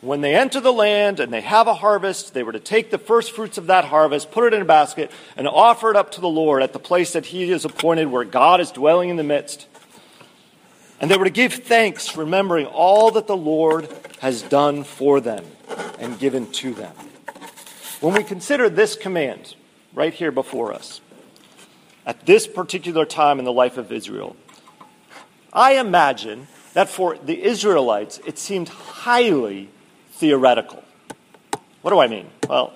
when 0.00 0.20
they 0.20 0.34
enter 0.34 0.60
the 0.60 0.72
land 0.72 1.20
and 1.20 1.32
they 1.32 1.40
have 1.40 1.66
a 1.66 1.74
harvest, 1.74 2.34
they 2.34 2.42
were 2.42 2.52
to 2.52 2.60
take 2.60 2.90
the 2.90 2.98
first 2.98 3.32
fruits 3.32 3.58
of 3.58 3.66
that 3.66 3.86
harvest, 3.86 4.30
put 4.30 4.44
it 4.44 4.54
in 4.54 4.62
a 4.62 4.66
basket, 4.66 5.10
and 5.36 5.48
offer 5.48 5.90
it 5.90 5.96
up 5.96 6.12
to 6.12 6.20
the 6.20 6.28
Lord 6.28 6.62
at 6.62 6.72
the 6.72 6.78
place 6.78 7.12
that 7.12 7.26
He 7.26 7.50
is 7.50 7.64
appointed 7.64 8.06
where 8.06 8.24
God 8.24 8.60
is 8.60 8.70
dwelling 8.70 9.08
in 9.08 9.16
the 9.16 9.24
midst. 9.24 9.66
And 11.00 11.10
they 11.10 11.16
were 11.16 11.24
to 11.24 11.30
give 11.30 11.52
thanks, 11.54 12.16
remembering 12.16 12.66
all 12.66 13.10
that 13.12 13.26
the 13.26 13.36
Lord 13.36 13.88
has 14.20 14.42
done 14.42 14.84
for 14.84 15.20
them 15.20 15.44
and 15.98 16.18
given 16.18 16.50
to 16.52 16.72
them. 16.72 16.94
When 18.00 18.14
we 18.14 18.24
consider 18.24 18.68
this 18.68 18.96
command 18.96 19.54
right 19.94 20.12
here 20.12 20.30
before 20.30 20.72
us, 20.72 21.00
at 22.06 22.24
this 22.24 22.46
particular 22.46 23.04
time 23.04 23.38
in 23.38 23.44
the 23.44 23.52
life 23.52 23.76
of 23.78 23.90
Israel, 23.92 24.36
I 25.52 25.72
imagine 25.72 26.48
that 26.74 26.88
for 26.88 27.16
the 27.16 27.42
Israelites, 27.42 28.20
it 28.26 28.38
seemed 28.38 28.68
highly 28.68 29.70
theoretical. 30.12 30.84
What 31.82 31.90
do 31.90 31.98
I 31.98 32.06
mean? 32.06 32.28
Well, 32.48 32.72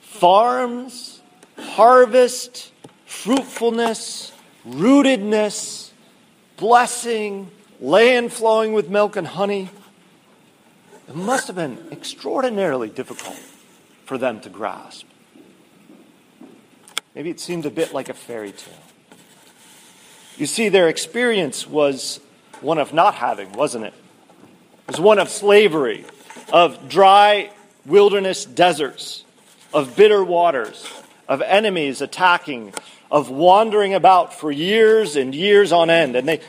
farms, 0.00 1.20
harvest, 1.56 2.72
fruitfulness, 3.04 4.32
rootedness, 4.66 5.85
blessing, 6.56 7.50
land 7.80 8.32
flowing 8.32 8.72
with 8.72 8.88
milk 8.88 9.16
and 9.16 9.26
honey. 9.26 9.70
It 11.08 11.14
must 11.14 11.46
have 11.46 11.56
been 11.56 11.78
extraordinarily 11.92 12.88
difficult 12.88 13.38
for 14.04 14.18
them 14.18 14.40
to 14.40 14.48
grasp. 14.48 15.06
Maybe 17.14 17.30
it 17.30 17.40
seemed 17.40 17.64
a 17.64 17.70
bit 17.70 17.94
like 17.94 18.08
a 18.08 18.14
fairy 18.14 18.52
tale. 18.52 18.74
You 20.36 20.46
see, 20.46 20.68
their 20.68 20.88
experience 20.88 21.66
was 21.66 22.20
one 22.60 22.78
of 22.78 22.92
not 22.92 23.14
having, 23.14 23.52
wasn't 23.52 23.86
it? 23.86 23.94
It 24.86 24.92
was 24.92 25.00
one 25.00 25.18
of 25.18 25.28
slavery, 25.28 26.04
of 26.52 26.88
dry 26.88 27.50
wilderness 27.86 28.44
deserts, 28.44 29.24
of 29.72 29.96
bitter 29.96 30.22
waters, 30.22 30.86
of 31.28 31.40
enemies 31.42 32.00
attacking, 32.00 32.74
of 33.10 33.30
wandering 33.30 33.94
about 33.94 34.34
for 34.34 34.50
years 34.50 35.16
and 35.16 35.34
years 35.34 35.72
on 35.72 35.90
end. 35.90 36.16
And 36.16 36.28
they, 36.28 36.40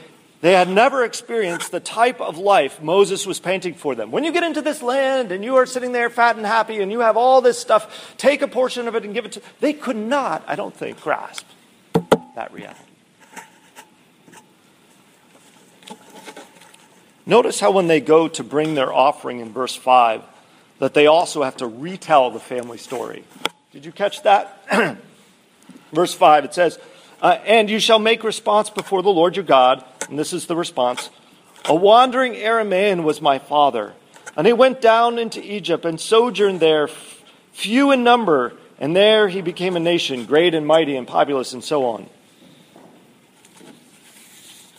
they 0.42 0.54
had 0.54 0.70
never 0.70 1.04
experienced 1.04 1.72
the 1.72 1.80
type 1.80 2.22
of 2.22 2.38
life 2.38 2.82
Moses 2.82 3.26
was 3.26 3.40
painting 3.40 3.74
for 3.74 3.96
them. 3.96 4.12
When 4.12 4.24
you 4.24 4.32
get 4.32 4.44
into 4.44 4.62
this 4.62 4.82
land 4.82 5.32
and 5.32 5.44
you 5.44 5.56
are 5.56 5.66
sitting 5.66 5.92
there 5.92 6.10
fat 6.10 6.38
and 6.38 6.46
happy 6.46 6.82
and 6.82 6.92
you 6.92 7.00
have 7.00 7.18
all 7.18 7.42
this 7.42 7.58
stuff, 7.60 8.16
take 8.18 8.42
a 8.42 8.48
portion 8.48 8.88
of 8.88 8.96
it 8.96 9.04
and 9.04 9.14
give 9.14 9.26
it 9.26 9.34
to. 9.34 9.42
They 9.60 9.74
could 9.74 9.96
not, 9.96 10.44
I 10.48 10.56
don't 10.56 10.76
think, 10.76 11.02
grasp 11.02 11.46
that 12.36 12.54
reality. 12.54 12.80
Notice 17.26 17.60
how 17.60 17.72
when 17.72 17.88
they 17.88 18.00
go 18.00 18.30
to 18.30 18.44
bring 18.44 18.76
their 18.76 18.94
offering 18.94 19.42
in 19.42 19.52
verse 19.52 19.76
5, 19.76 20.24
that 20.80 20.94
they 20.94 21.08
also 21.08 21.44
have 21.44 21.58
to 21.58 21.68
retell 21.68 22.32
the 22.32 22.40
family 22.40 22.78
story. 22.78 23.26
Did 23.74 23.84
you 23.86 23.92
catch 23.92 24.24
that? 24.24 24.64
verse 25.92 26.14
5, 26.14 26.46
it 26.46 26.54
says, 26.54 26.80
uh, 27.22 27.38
And 27.46 27.70
you 27.70 27.80
shall 27.80 28.00
make 28.00 28.24
response 28.24 28.70
before 28.70 29.02
the 29.02 29.10
Lord 29.10 29.36
your 29.36 29.46
God. 29.46 29.84
And 30.10 30.18
this 30.18 30.34
is 30.34 30.48
the 30.48 30.56
response 30.56 31.10
A 31.66 31.76
wandering 31.76 32.34
Aramaean 32.34 33.04
was 33.04 33.22
my 33.22 33.40
father, 33.40 33.94
and 34.36 34.48
he 34.48 34.54
went 34.54 34.82
down 34.82 35.20
into 35.20 35.42
Egypt 35.44 35.86
and 35.86 36.00
sojourned 36.00 36.60
there, 36.60 36.88
few 37.54 37.92
in 37.92 38.04
number, 38.04 38.54
and 38.80 38.96
there 38.96 39.28
he 39.28 39.42
became 39.42 39.76
a 39.76 39.80
nation, 39.80 40.26
great 40.26 40.54
and 40.54 40.66
mighty 40.66 40.96
and 40.96 41.08
populous, 41.08 41.54
and 41.54 41.64
so 41.64 41.86
on. 41.86 42.10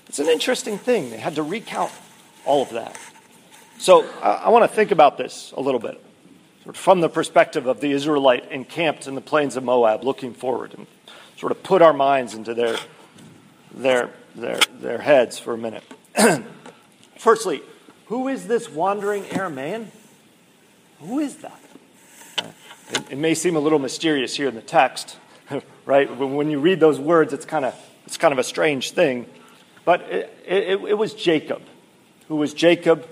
It's 0.09 0.19
an 0.19 0.29
interesting 0.29 0.79
thing. 0.79 1.11
They 1.11 1.19
had 1.19 1.35
to 1.35 1.43
recount 1.43 1.93
all 2.45 2.63
of 2.63 2.71
that. 2.71 2.99
So 3.79 4.09
I, 4.23 4.45
I 4.45 4.49
want 4.49 4.65
to 4.65 4.75
think 4.75 4.91
about 4.91 5.19
this 5.19 5.53
a 5.57 5.61
little 5.61 5.81
bit 5.81 6.03
from 6.73 7.01
the 7.01 7.09
perspective 7.09 7.67
of 7.67 7.81
the 7.81 7.93
Israelite 7.93 8.51
encamped 8.51 9.07
in 9.07 9.15
the 9.15 9.21
plains 9.21 9.57
of 9.57 9.65
Moab, 9.65 10.05
looking 10.05 10.35
forward, 10.35 10.75
and 10.75 10.87
sort 11.39 11.53
of 11.53 11.63
put 11.63 11.83
our 11.83 11.93
minds 11.93 12.35
into 12.35 12.53
their, 12.53 12.77
their, 13.73 14.11
their, 14.35 14.59
their 14.81 14.99
heads 14.99 15.39
for 15.39 15.55
a 15.55 15.59
minute. 15.59 15.85
Firstly, 17.17 17.63
who 18.07 18.27
is 18.27 18.49
this 18.49 18.69
wandering 18.69 19.23
Aramaean? 19.25 19.87
Who 20.99 21.21
is 21.21 21.37
that? 21.37 21.61
It, 22.91 23.13
it, 23.13 23.19
may 23.19 23.35
seem 23.35 23.55
a 23.55 23.61
little 23.61 23.79
mysterious 23.79 24.35
here 24.35 24.49
in 24.49 24.57
the 24.57 24.63
text, 24.63 25.17
right? 25.87 26.11
When 26.19 26.51
you 26.51 26.59
read 26.59 26.81
those 26.81 26.99
words, 26.99 27.33
it's 27.33 27.45
kind 27.45 27.65
of, 27.65 27.75
it's 28.05 28.17
kind 28.17 28.33
of 28.33 28.39
a 28.39 28.45
strange 28.45 28.91
thing. 28.91 29.27
But 29.85 30.01
it, 30.11 30.45
it, 30.45 30.81
it 30.81 30.99
was 30.99 31.15
Jacob. 31.15 31.63
Who 32.27 32.37
was 32.37 32.53
Jacob? 32.53 33.07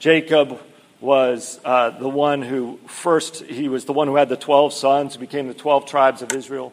Jacob 0.00 0.60
was 1.00 1.60
uh, 1.64 1.90
the 1.90 2.08
one 2.08 2.42
who 2.42 2.80
first, 2.88 3.44
he 3.44 3.68
was 3.68 3.84
the 3.84 3.92
one 3.92 4.08
who 4.08 4.16
had 4.16 4.28
the 4.28 4.36
12 4.36 4.72
sons, 4.72 5.14
who 5.14 5.20
became 5.20 5.46
the 5.46 5.54
12 5.54 5.86
tribes 5.86 6.20
of 6.20 6.32
Israel. 6.32 6.72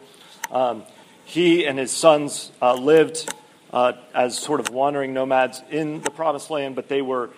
Um, 0.51 0.83
he 1.25 1.65
and 1.65 1.77
his 1.77 1.91
sons 1.91 2.51
uh, 2.61 2.73
lived 2.73 3.33
uh, 3.73 3.93
as 4.13 4.37
sort 4.37 4.59
of 4.59 4.69
wandering 4.69 5.13
nomads 5.13 5.61
in 5.69 6.01
the 6.01 6.09
promised 6.09 6.49
land, 6.49 6.75
but 6.75 6.87
they 6.87 7.01
were, 7.01 7.29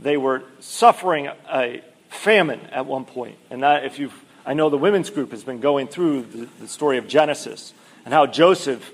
they 0.00 0.16
were 0.16 0.42
suffering 0.60 1.28
a 1.52 1.82
famine 2.08 2.60
at 2.72 2.86
one 2.86 3.04
point. 3.04 3.36
And 3.50 3.62
that, 3.62 3.84
if 3.84 3.98
you've, 3.98 4.14
I 4.44 4.54
know 4.54 4.70
the 4.70 4.78
women's 4.78 5.10
group 5.10 5.30
has 5.30 5.44
been 5.44 5.60
going 5.60 5.86
through 5.86 6.22
the, 6.22 6.48
the 6.60 6.68
story 6.68 6.98
of 6.98 7.06
Genesis 7.06 7.72
and 8.04 8.12
how 8.12 8.26
Joseph, 8.26 8.92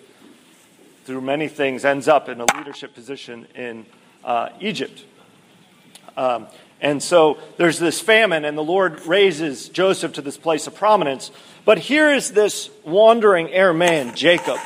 through 1.04 1.20
many 1.20 1.48
things, 1.48 1.84
ends 1.84 2.08
up 2.08 2.28
in 2.28 2.40
a 2.40 2.46
leadership 2.56 2.94
position 2.94 3.46
in 3.54 3.86
uh, 4.24 4.50
Egypt. 4.60 5.04
Um, 6.16 6.46
and 6.80 7.02
so 7.02 7.38
there's 7.56 7.78
this 7.78 8.00
famine, 8.00 8.44
and 8.44 8.58
the 8.58 8.62
Lord 8.62 9.06
raises 9.06 9.68
Joseph 9.68 10.12
to 10.14 10.22
this 10.22 10.36
place 10.36 10.66
of 10.66 10.74
prominence. 10.74 11.30
But 11.64 11.78
here 11.78 12.12
is 12.12 12.32
this 12.32 12.68
wandering 12.84 13.48
Aramaean, 13.48 14.14
Jacob, 14.14 14.58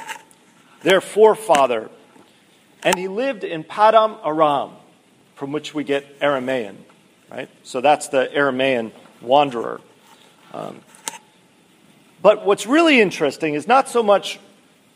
their 0.83 1.01
forefather. 1.01 1.91
And 2.83 2.97
he 2.97 3.09
lived 3.09 3.45
in 3.45 3.65
Paddan 3.65 4.19
Aram, 4.27 4.73
from 5.37 5.53
which 5.53 5.75
we 5.75 5.85
get 5.85 6.19
Aramaean, 6.21 6.77
right? 7.31 7.49
So 7.63 7.81
that's 7.81 8.09
the 8.09 8.29
Aramaean 8.35 8.93
wanderer. 9.21 9.81
Um, 10.53 10.81
but 12.21 12.45
what's 12.45 12.67
really 12.67 13.01
interesting 13.01 13.55
is 13.55 13.69
not 13.69 13.89
so 13.89 14.03
much 14.03 14.41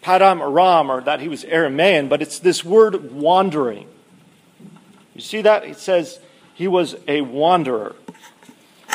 Paddan 0.02 0.40
Aram 0.40 0.90
or 0.90 1.00
that 1.02 1.20
he 1.20 1.28
was 1.28 1.44
Aramaean, 1.44 2.08
but 2.08 2.20
it's 2.20 2.40
this 2.40 2.64
word 2.64 3.12
wandering. 3.12 3.86
You 5.14 5.20
see 5.20 5.42
that? 5.42 5.64
It 5.64 5.78
says 5.78 6.18
he 6.54 6.68
was 6.68 6.96
a 7.08 7.20
wanderer. 7.20 7.96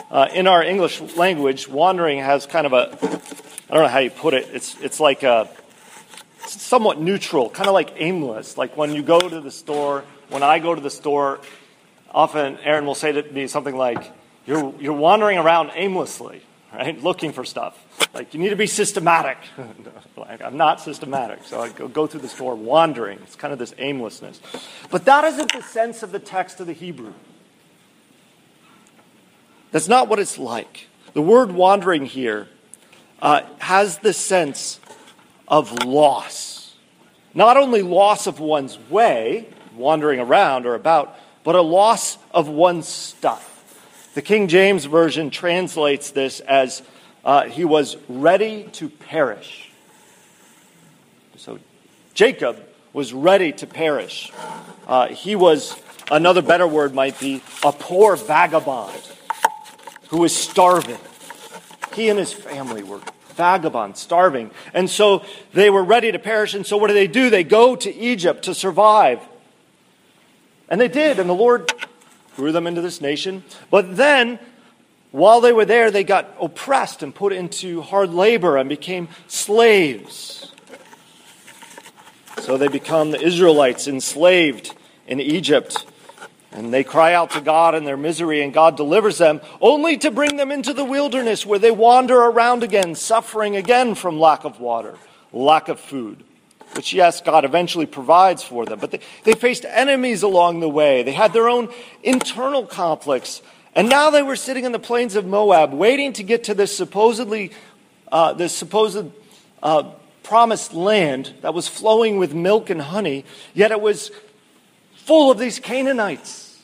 Uh, 0.09 0.27
in 0.33 0.47
our 0.47 0.63
English 0.63 1.01
language, 1.17 1.67
wandering 1.67 2.19
has 2.19 2.45
kind 2.45 2.65
of 2.65 2.73
a, 2.73 2.93
I 3.69 3.73
don't 3.73 3.83
know 3.83 3.87
how 3.87 3.99
you 3.99 4.11
put 4.11 4.33
it, 4.33 4.47
it's, 4.53 4.79
it's 4.81 4.99
like 4.99 5.23
a, 5.23 5.49
somewhat 6.45 6.99
neutral, 6.99 7.49
kind 7.49 7.67
of 7.67 7.73
like 7.73 7.93
aimless. 7.97 8.57
Like 8.57 8.77
when 8.77 8.93
you 8.93 9.03
go 9.03 9.19
to 9.19 9.41
the 9.41 9.51
store, 9.51 10.03
when 10.29 10.43
I 10.43 10.59
go 10.59 10.73
to 10.73 10.81
the 10.81 10.89
store, 10.89 11.39
often 12.11 12.57
Aaron 12.59 12.85
will 12.85 12.95
say 12.95 13.11
to 13.11 13.23
me 13.31 13.47
something 13.47 13.75
like, 13.75 14.11
you're, 14.45 14.73
you're 14.79 14.93
wandering 14.93 15.37
around 15.37 15.71
aimlessly, 15.75 16.41
right? 16.73 17.01
Looking 17.01 17.33
for 17.33 17.43
stuff. 17.43 17.77
Like, 18.13 18.33
you 18.33 18.39
need 18.39 18.49
to 18.49 18.55
be 18.55 18.67
systematic. 18.67 19.37
like, 20.17 20.41
I'm 20.41 20.55
not 20.55 20.79
systematic. 20.79 21.43
So 21.43 21.59
I 21.59 21.69
go, 21.69 21.87
go 21.87 22.07
through 22.07 22.21
the 22.21 22.29
store 22.29 22.55
wandering. 22.55 23.19
It's 23.23 23.35
kind 23.35 23.51
of 23.51 23.59
this 23.59 23.73
aimlessness. 23.77 24.39
But 24.89 25.05
that 25.05 25.25
isn't 25.25 25.51
the 25.51 25.61
sense 25.61 26.01
of 26.01 26.11
the 26.11 26.19
text 26.19 26.61
of 26.61 26.67
the 26.67 26.73
Hebrew. 26.73 27.13
That's 29.71 29.87
not 29.87 30.07
what 30.07 30.19
it's 30.19 30.37
like. 30.37 30.87
The 31.13 31.21
word 31.21 31.51
wandering 31.51 32.05
here 32.05 32.47
uh, 33.21 33.41
has 33.59 33.97
the 33.99 34.13
sense 34.13 34.79
of 35.47 35.83
loss. 35.83 36.75
Not 37.33 37.57
only 37.57 37.81
loss 37.81 38.27
of 38.27 38.39
one's 38.39 38.77
way, 38.89 39.47
wandering 39.75 40.19
around 40.19 40.65
or 40.65 40.75
about, 40.75 41.17
but 41.43 41.55
a 41.55 41.61
loss 41.61 42.17
of 42.31 42.47
one's 42.47 42.87
stuff. 42.87 44.11
The 44.13 44.21
King 44.21 44.47
James 44.47 44.85
Version 44.85 45.29
translates 45.29 46.11
this 46.11 46.39
as 46.39 46.81
uh, 47.23 47.43
he 47.43 47.65
was 47.65 47.97
ready 48.07 48.63
to 48.73 48.89
perish. 48.89 49.69
So 51.35 51.59
Jacob 52.13 52.63
was 52.93 53.13
ready 53.13 53.51
to 53.53 53.67
perish. 53.67 54.31
Uh, 54.87 55.07
he 55.09 55.35
was, 55.35 55.75
another 56.09 56.41
better 56.41 56.67
word 56.67 56.95
might 56.95 57.19
be, 57.19 57.43
a 57.63 57.71
poor 57.71 58.15
vagabond 58.15 59.06
who 60.09 60.19
was 60.19 60.35
starving. 60.35 60.99
He 61.93 62.09
and 62.09 62.19
his 62.19 62.33
family 62.33 62.83
were 62.83 63.01
vagabonds, 63.35 63.99
starving. 63.99 64.51
And 64.73 64.89
so 64.89 65.23
they 65.53 65.69
were 65.69 65.83
ready 65.83 66.11
to 66.11 66.19
perish. 66.19 66.53
And 66.53 66.65
so 66.65 66.77
what 66.77 66.87
do 66.87 66.93
they 66.93 67.07
do? 67.07 67.29
They 67.29 67.43
go 67.43 67.75
to 67.75 67.93
Egypt 67.93 68.43
to 68.43 68.53
survive. 68.53 69.21
And 70.69 70.81
they 70.81 70.87
did. 70.87 71.19
And 71.19 71.29
the 71.29 71.33
Lord 71.33 71.71
grew 72.35 72.51
them 72.51 72.67
into 72.67 72.81
this 72.81 73.01
nation. 73.01 73.43
But 73.71 73.95
then, 73.97 74.39
while 75.11 75.41
they 75.41 75.53
were 75.53 75.65
there, 75.65 75.89
they 75.91 76.03
got 76.03 76.35
oppressed 76.39 77.03
and 77.03 77.13
put 77.13 77.33
into 77.33 77.81
hard 77.81 78.11
labor 78.11 78.57
and 78.57 78.67
became 78.69 79.07
slaves. 79.27 80.51
So 82.39 82.57
they 82.57 82.67
become 82.67 83.11
the 83.11 83.21
Israelites 83.21 83.87
enslaved 83.87 84.75
in 85.07 85.19
Egypt. 85.19 85.85
And 86.51 86.73
they 86.73 86.83
cry 86.83 87.13
out 87.13 87.31
to 87.31 87.41
God 87.41 87.75
in 87.75 87.83
their 87.83 87.97
misery, 87.97 88.41
and 88.41 88.53
God 88.53 88.77
delivers 88.77 89.17
them, 89.17 89.41
only 89.59 89.97
to 89.97 90.11
bring 90.11 90.37
them 90.37 90.51
into 90.51 90.73
the 90.73 90.85
wilderness 90.85 91.45
where 91.45 91.59
they 91.59 91.71
wander 91.71 92.17
around 92.17 92.63
again, 92.63 92.95
suffering 92.95 93.55
again 93.55 93.95
from 93.95 94.19
lack 94.19 94.45
of 94.45 94.59
water, 94.59 94.95
lack 95.33 95.67
of 95.67 95.79
food, 95.79 96.23
which, 96.73 96.93
yes, 96.93 97.21
God 97.21 97.43
eventually 97.43 97.85
provides 97.85 98.43
for 98.43 98.65
them. 98.65 98.79
But 98.79 98.91
they, 98.91 99.01
they 99.23 99.33
faced 99.33 99.65
enemies 99.65 100.23
along 100.23 100.61
the 100.61 100.69
way. 100.69 101.03
They 101.03 101.11
had 101.11 101.33
their 101.33 101.49
own 101.49 101.69
internal 102.01 102.65
conflicts. 102.65 103.41
And 103.75 103.89
now 103.89 104.09
they 104.09 104.23
were 104.23 104.37
sitting 104.37 104.63
in 104.63 104.71
the 104.71 104.79
plains 104.79 105.15
of 105.15 105.25
Moab, 105.25 105.73
waiting 105.73 106.13
to 106.13 106.23
get 106.23 106.45
to 106.45 106.53
this 106.53 106.75
supposedly, 106.75 107.51
uh, 108.11 108.33
this 108.33 108.55
supposed 108.55 109.11
uh, 109.61 109.91
promised 110.23 110.73
land 110.73 111.33
that 111.41 111.53
was 111.53 111.67
flowing 111.67 112.17
with 112.17 112.33
milk 112.33 112.69
and 112.69 112.81
honey, 112.81 113.23
yet 113.53 113.71
it 113.71 113.79
was 113.79 114.11
full 115.07 115.31
of 115.31 115.39
these 115.39 115.59
Canaanites. 115.59 116.61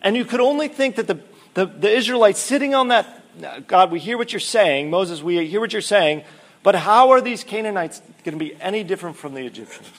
And 0.00 0.16
you 0.16 0.24
could 0.24 0.40
only 0.40 0.68
think 0.68 0.96
that 0.96 1.06
the, 1.06 1.20
the, 1.52 1.66
the 1.66 1.90
Israelites 1.90 2.40
sitting 2.40 2.74
on 2.74 2.88
that, 2.88 3.66
God, 3.66 3.90
we 3.90 4.00
hear 4.00 4.16
what 4.16 4.32
you're 4.32 4.40
saying, 4.40 4.88
Moses, 4.88 5.22
we 5.22 5.46
hear 5.46 5.60
what 5.60 5.74
you're 5.74 5.82
saying, 5.82 6.24
but 6.62 6.74
how 6.74 7.10
are 7.10 7.20
these 7.20 7.44
Canaanites 7.44 8.00
going 8.24 8.38
to 8.38 8.42
be 8.42 8.56
any 8.60 8.82
different 8.82 9.16
from 9.16 9.34
the 9.34 9.44
Egyptians? 9.44 9.90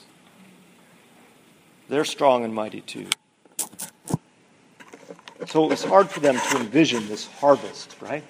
They're 1.88 2.04
strong 2.04 2.44
and 2.44 2.54
mighty 2.54 2.82
too. 2.82 3.08
So 5.46 5.66
it 5.66 5.70
was 5.70 5.84
hard 5.84 6.10
for 6.10 6.20
them 6.20 6.36
to 6.36 6.58
envision 6.58 7.08
this 7.08 7.28
harvest, 7.28 7.96
right? 8.02 8.24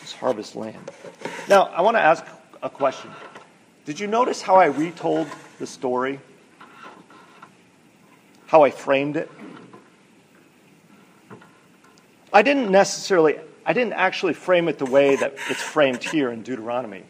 This 0.00 0.12
harvest 0.12 0.56
land. 0.56 0.90
Now, 1.48 1.66
I 1.66 1.82
want 1.82 1.96
to 1.96 2.00
ask 2.00 2.26
a 2.60 2.68
question. 2.68 3.10
Did 3.84 4.00
you 4.00 4.08
notice 4.08 4.42
how 4.42 4.56
I 4.56 4.66
retold 4.66 5.28
the 5.60 5.66
story? 5.66 6.18
How 8.52 8.64
I 8.64 8.70
framed 8.70 9.16
it? 9.16 9.30
I 12.34 12.42
didn't 12.42 12.70
necessarily, 12.70 13.38
I 13.64 13.72
didn't 13.72 13.94
actually 13.94 14.34
frame 14.34 14.68
it 14.68 14.78
the 14.78 14.84
way 14.84 15.16
that 15.16 15.36
it's 15.48 15.62
framed 15.62 16.04
here 16.04 16.30
in 16.30 16.42
Deuteronomy. 16.42 17.04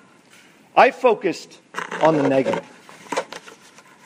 I 0.77 0.93
focused 0.93 1.61
on 2.01 2.17
the 2.17 2.29
negative. 2.29 2.65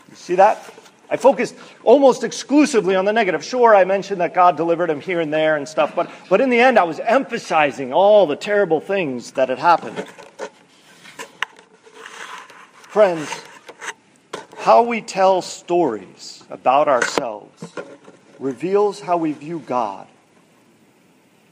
You 0.09 0.16
see 0.16 0.37
that? 0.37 0.73
I 1.11 1.19
focused 1.19 1.57
almost 1.85 2.25
exclusively 2.25 2.95
on 2.95 3.05
the 3.05 3.12
negative. 3.12 3.45
Sure, 3.45 3.76
I 3.76 3.85
mentioned 3.85 4.23
that 4.23 4.33
God 4.33 4.57
delivered 4.57 4.88
him 4.88 5.02
here 5.02 5.21
and 5.21 5.31
there 5.31 5.57
and 5.57 5.69
stuff, 5.69 5.95
but, 5.95 6.11
but 6.31 6.40
in 6.40 6.49
the 6.49 6.59
end, 6.59 6.78
I 6.78 6.85
was 6.85 7.00
emphasizing 7.00 7.93
all 7.93 8.26
the 8.26 8.37
terrible 8.37 8.81
things 8.81 9.33
that 9.33 9.50
had 9.50 9.59
happened. 9.59 10.07
Friends, 12.88 13.28
how 14.66 14.82
we 14.82 15.00
tell 15.00 15.40
stories 15.42 16.42
about 16.50 16.88
ourselves 16.88 17.73
reveals 18.40 18.99
how 18.99 19.16
we 19.16 19.30
view 19.30 19.61
God 19.61 20.08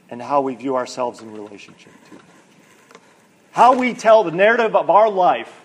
and 0.09 0.21
how 0.21 0.41
we 0.41 0.53
view 0.53 0.75
ourselves 0.75 1.21
in 1.21 1.31
relationship 1.31 1.93
to 2.09 2.15
Him. 2.15 2.21
How 3.51 3.73
we 3.73 3.93
tell 3.93 4.25
the 4.25 4.33
narrative 4.33 4.75
of 4.75 4.89
our 4.89 5.09
life 5.09 5.61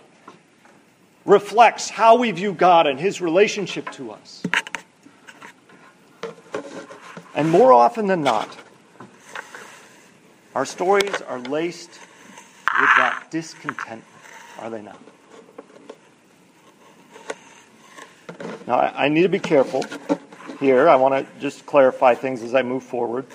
reflects 1.25 1.90
how 1.90 2.19
we 2.19 2.30
view 2.30 2.52
God 2.52 2.87
and 2.87 3.00
His 3.00 3.21
relationship 3.21 3.90
to 3.95 4.12
us. 4.12 4.45
And 7.35 7.50
more 7.50 7.73
often 7.73 8.07
than 8.07 8.23
not, 8.23 8.57
our 10.54 10.64
stories 10.64 11.21
are 11.23 11.40
laced 11.40 11.90
with 11.90 12.90
that 12.97 13.26
discontentment, 13.33 14.04
are 14.61 14.71
they 14.71 14.83
not? 14.83 15.00
Now, 18.71 18.79
I, 18.79 19.07
I 19.07 19.09
need 19.09 19.23
to 19.23 19.29
be 19.29 19.41
careful 19.41 19.85
here. 20.61 20.89
I 20.89 20.95
want 20.95 21.27
to 21.27 21.41
just 21.41 21.67
clarify 21.67 22.15
things 22.15 22.41
as 22.41 22.55
I 22.55 22.62
move 22.62 22.85
forward. 22.85 23.27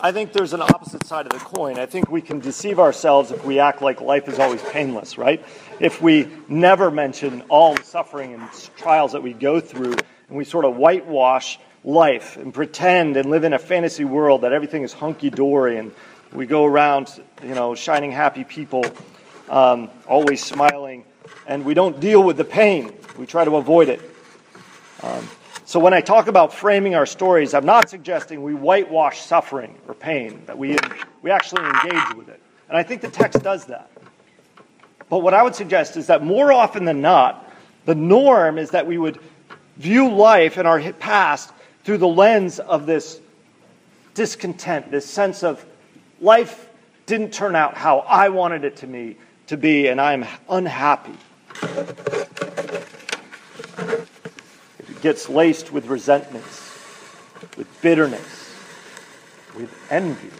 I 0.00 0.12
think 0.12 0.32
there's 0.32 0.52
an 0.52 0.62
opposite 0.62 1.04
side 1.04 1.26
of 1.26 1.32
the 1.32 1.44
coin. 1.44 1.80
I 1.80 1.86
think 1.86 2.08
we 2.08 2.20
can 2.20 2.38
deceive 2.38 2.78
ourselves 2.78 3.32
if 3.32 3.44
we 3.44 3.58
act 3.58 3.82
like 3.82 4.00
life 4.00 4.28
is 4.28 4.38
always 4.38 4.62
painless, 4.62 5.18
right? 5.18 5.44
If 5.80 6.00
we 6.00 6.28
never 6.46 6.92
mention 6.92 7.42
all 7.48 7.74
the 7.74 7.82
suffering 7.82 8.34
and 8.34 8.48
trials 8.76 9.10
that 9.14 9.22
we 9.24 9.32
go 9.32 9.58
through, 9.58 9.96
and 10.28 10.38
we 10.38 10.44
sort 10.44 10.64
of 10.64 10.76
whitewash 10.76 11.58
life 11.82 12.36
and 12.36 12.54
pretend 12.54 13.16
and 13.16 13.30
live 13.30 13.42
in 13.42 13.52
a 13.52 13.58
fantasy 13.58 14.04
world 14.04 14.42
that 14.42 14.52
everything 14.52 14.84
is 14.84 14.92
hunky 14.92 15.28
dory, 15.28 15.78
and 15.78 15.90
we 16.32 16.46
go 16.46 16.64
around, 16.66 17.20
you 17.42 17.56
know, 17.56 17.74
shining 17.74 18.12
happy 18.12 18.44
people, 18.44 18.84
um, 19.48 19.90
always 20.06 20.40
smiling, 20.40 21.04
and 21.48 21.64
we 21.64 21.74
don't 21.74 21.98
deal 21.98 22.22
with 22.22 22.36
the 22.36 22.44
pain. 22.44 22.92
We 23.18 23.26
try 23.26 23.44
to 23.44 23.56
avoid 23.56 23.88
it. 23.88 24.00
Um, 25.02 25.28
so 25.64 25.78
when 25.80 25.94
I 25.94 26.00
talk 26.00 26.26
about 26.26 26.52
framing 26.52 26.94
our 26.94 27.06
stories, 27.06 27.54
I'm 27.54 27.64
not 27.64 27.88
suggesting 27.88 28.42
we 28.42 28.54
whitewash 28.54 29.20
suffering 29.20 29.78
or 29.88 29.94
pain, 29.94 30.42
that 30.46 30.58
we, 30.58 30.76
we 31.22 31.30
actually 31.30 31.64
engage 31.64 32.14
with 32.16 32.28
it. 32.28 32.42
And 32.68 32.76
I 32.76 32.82
think 32.82 33.00
the 33.00 33.10
text 33.10 33.42
does 33.42 33.66
that. 33.66 33.90
But 35.08 35.18
what 35.18 35.34
I 35.34 35.42
would 35.42 35.54
suggest 35.54 35.96
is 35.96 36.06
that 36.06 36.24
more 36.24 36.52
often 36.52 36.84
than 36.84 37.00
not, 37.00 37.50
the 37.84 37.94
norm 37.94 38.58
is 38.58 38.70
that 38.70 38.86
we 38.86 38.98
would 38.98 39.18
view 39.76 40.10
life 40.10 40.56
and 40.56 40.66
our 40.66 40.80
past 40.94 41.52
through 41.84 41.98
the 41.98 42.08
lens 42.08 42.60
of 42.60 42.86
this 42.86 43.20
discontent, 44.14 44.90
this 44.90 45.06
sense 45.06 45.42
of 45.42 45.64
life 46.20 46.68
didn't 47.06 47.32
turn 47.32 47.56
out 47.56 47.76
how 47.76 48.00
I 48.00 48.28
wanted 48.28 48.64
it 48.64 48.76
to 48.76 48.86
be, 48.86 49.16
to 49.48 49.56
be 49.56 49.88
and 49.88 50.00
I'm 50.00 50.24
unhappy. 50.48 51.16
It 53.78 55.00
gets 55.02 55.28
laced 55.28 55.72
with 55.72 55.86
resentments, 55.86 56.78
with 57.56 57.68
bitterness, 57.80 58.54
with 59.56 59.72
envy. 59.90 60.30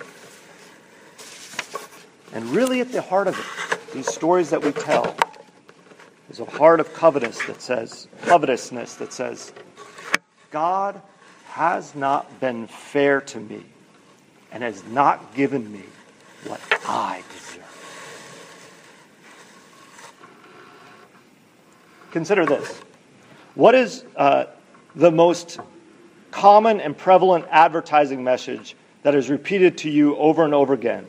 And 2.35 2.47
really, 2.51 2.81
at 2.81 2.93
the 2.93 3.03
heart 3.03 3.29
of 3.29 3.39
it, 3.39 3.95
these 3.95 4.07
stories 4.07 4.51
that 4.51 4.63
we 4.63 4.73
tell, 4.73 5.15
is 6.31 6.41
a 6.41 6.45
heart 6.45 6.81
of 6.81 6.95
covetousness 6.95 7.47
that 7.47 7.61
says, 7.61 8.09
covetousness 8.23 8.95
that 8.97 9.13
says, 9.13 9.53
God 10.51 11.01
has 11.49 11.95
not 11.95 12.41
been 12.41 12.67
fair 12.67 13.21
to 13.21 13.39
me 13.39 13.63
and 14.51 14.63
has 14.63 14.83
not 14.85 15.35
given 15.35 15.71
me 15.71 15.85
what 16.47 16.61
I 16.87 17.23
deserve. 17.33 17.63
Consider 22.11 22.47
this. 22.47 22.83
What 23.55 23.75
is 23.75 24.05
uh, 24.17 24.47
the 24.95 25.11
most 25.11 25.61
common 26.31 26.81
and 26.81 26.97
prevalent 26.97 27.45
advertising 27.51 28.25
message 28.25 28.75
that 29.03 29.15
is 29.15 29.29
repeated 29.29 29.79
to 29.79 29.91
you 29.91 30.17
over 30.17 30.45
and 30.45 30.55
over 30.55 30.73
again? 30.73 31.07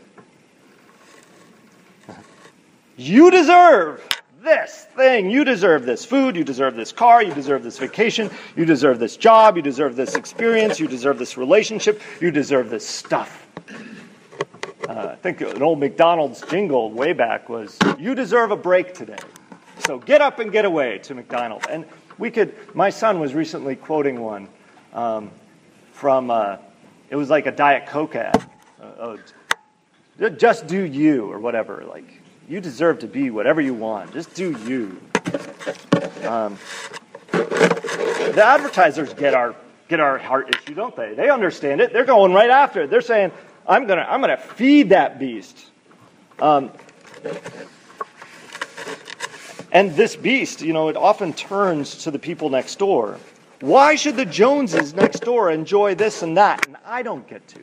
You 2.98 3.32
deserve 3.32 4.08
this 4.44 4.86
thing. 4.96 5.30
You 5.30 5.46
deserve 5.46 5.86
this 5.86 6.04
food. 6.04 6.36
You 6.36 6.44
deserve 6.44 6.76
this 6.76 6.92
car. 6.92 7.24
You 7.24 7.34
deserve 7.34 7.64
this 7.64 7.80
vacation. 7.80 8.30
You 8.56 8.66
deserve 8.66 9.00
this 9.00 9.16
job. 9.16 9.56
You 9.56 9.62
deserve 9.62 9.96
this 9.96 10.16
experience. 10.16 10.80
You 10.80 10.88
deserve 10.88 11.18
this 11.18 11.38
relationship. 11.38 12.02
You 12.20 12.30
deserve 12.30 12.70
this 12.70 12.86
stuff. 12.86 13.48
Uh, 14.88 15.10
I 15.12 15.16
think 15.16 15.40
an 15.40 15.64
old 15.64 15.80
McDonald's 15.80 16.42
jingle 16.42 16.92
way 16.92 17.14
back 17.14 17.48
was, 17.48 17.80
You 17.98 18.16
deserve 18.16 18.52
a 18.52 18.58
break 18.58 18.94
today. 18.94 19.18
So 19.86 19.98
get 19.98 20.22
up 20.22 20.40
and 20.40 20.52
get 20.52 20.66
away 20.66 21.00
to 21.00 21.16
McDonald's. 21.16 21.66
And 21.68 21.86
we 22.18 22.32
could, 22.32 22.56
my 22.76 22.90
son 22.90 23.20
was 23.20 23.34
recently 23.34 23.76
quoting 23.76 24.20
one 24.20 24.48
um, 24.94 25.32
from, 25.92 26.32
uh, 26.32 26.58
it 27.10 27.16
was 27.16 27.30
like 27.30 27.46
a 27.46 27.52
Diet 27.52 27.88
Coke 27.88 28.16
ad. 28.16 28.50
Uh, 28.82 29.18
oh, 30.20 30.30
just 30.30 30.68
do 30.68 30.82
you, 30.82 31.32
or 31.32 31.40
whatever. 31.40 31.84
Like, 31.88 32.22
you 32.48 32.60
deserve 32.60 33.00
to 33.00 33.08
be 33.08 33.30
whatever 33.30 33.62
you 33.62 33.74
want. 33.74 34.14
Just 34.14 34.34
do 34.34 34.52
you. 34.66 35.00
Um, 36.28 36.58
the 37.32 38.44
advertisers 38.44 39.14
get 39.14 39.34
our 39.34 39.56
get 39.88 40.00
our 40.00 40.18
heart 40.18 40.56
issue, 40.56 40.74
don't 40.74 40.96
they? 40.96 41.14
They 41.14 41.30
understand 41.30 41.82
it. 41.82 41.94
They're 41.94 42.06
going 42.06 42.34
right 42.34 42.50
after 42.50 42.84
it. 42.84 42.90
They're 42.90 43.02
saying, 43.02 43.32
"I'm 43.68 43.88
gonna 43.88 44.06
I'm 44.08 44.22
gonna 44.22 44.38
feed 44.38 44.90
that 44.90 45.20
beast." 45.20 45.58
Um, 46.40 46.72
and 49.74 49.92
this 49.96 50.16
beast, 50.16 50.62
you 50.62 50.72
know, 50.72 50.88
it 50.88 50.96
often 50.96 51.34
turns 51.34 52.04
to 52.04 52.12
the 52.12 52.20
people 52.20 52.50
next 52.50 52.80
door. 52.80 53.20
Why 53.60 53.96
should 53.96 54.16
the 54.16 54.26
Joneses 54.26 54.94
next 54.94 55.22
door 55.22 55.52
enjoy 55.52 55.96
this 55.96 56.22
and 56.22 56.38
that, 56.38 56.68
and 56.68 56.78
I 56.86 57.02
don't 57.02 57.28
get 57.28 57.46
to? 57.50 57.60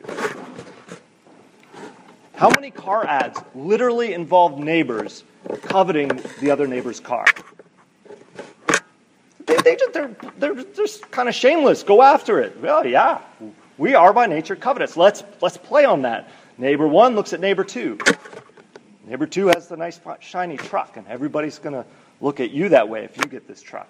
How 2.35 2.49
many 2.49 2.71
car 2.71 3.05
ads 3.05 3.39
literally 3.53 4.13
involve 4.13 4.59
neighbors 4.59 5.23
coveting 5.61 6.19
the 6.39 6.51
other 6.51 6.67
neighbor's 6.67 6.99
car? 6.99 7.25
They, 9.45 9.55
they 9.57 9.75
just, 9.75 9.93
they're, 9.93 10.15
they're 10.37 10.63
just 10.73 11.09
kind 11.11 11.29
of 11.29 11.35
shameless. 11.35 11.83
Go 11.83 12.01
after 12.01 12.39
it. 12.39 12.59
Well, 12.59 12.85
yeah, 12.85 13.21
we 13.77 13.93
are 13.93 14.11
by 14.11 14.25
nature 14.25 14.55
covetous. 14.55 14.97
Let's, 14.97 15.23
let's 15.39 15.57
play 15.57 15.85
on 15.85 16.01
that. 16.01 16.29
Neighbor 16.57 16.87
one 16.87 17.15
looks 17.15 17.31
at 17.31 17.39
neighbor 17.39 17.63
two. 17.63 17.97
Neighbor 19.05 19.27
two 19.27 19.47
has 19.47 19.67
the 19.67 19.77
nice 19.77 19.99
shiny 20.19 20.57
truck, 20.57 20.97
and 20.97 21.07
everybody's 21.07 21.59
going 21.59 21.73
to 21.73 21.85
look 22.21 22.39
at 22.39 22.51
you 22.51 22.69
that 22.69 22.87
way 22.87 23.03
if 23.03 23.17
you 23.17 23.25
get 23.25 23.47
this 23.47 23.61
truck, 23.61 23.89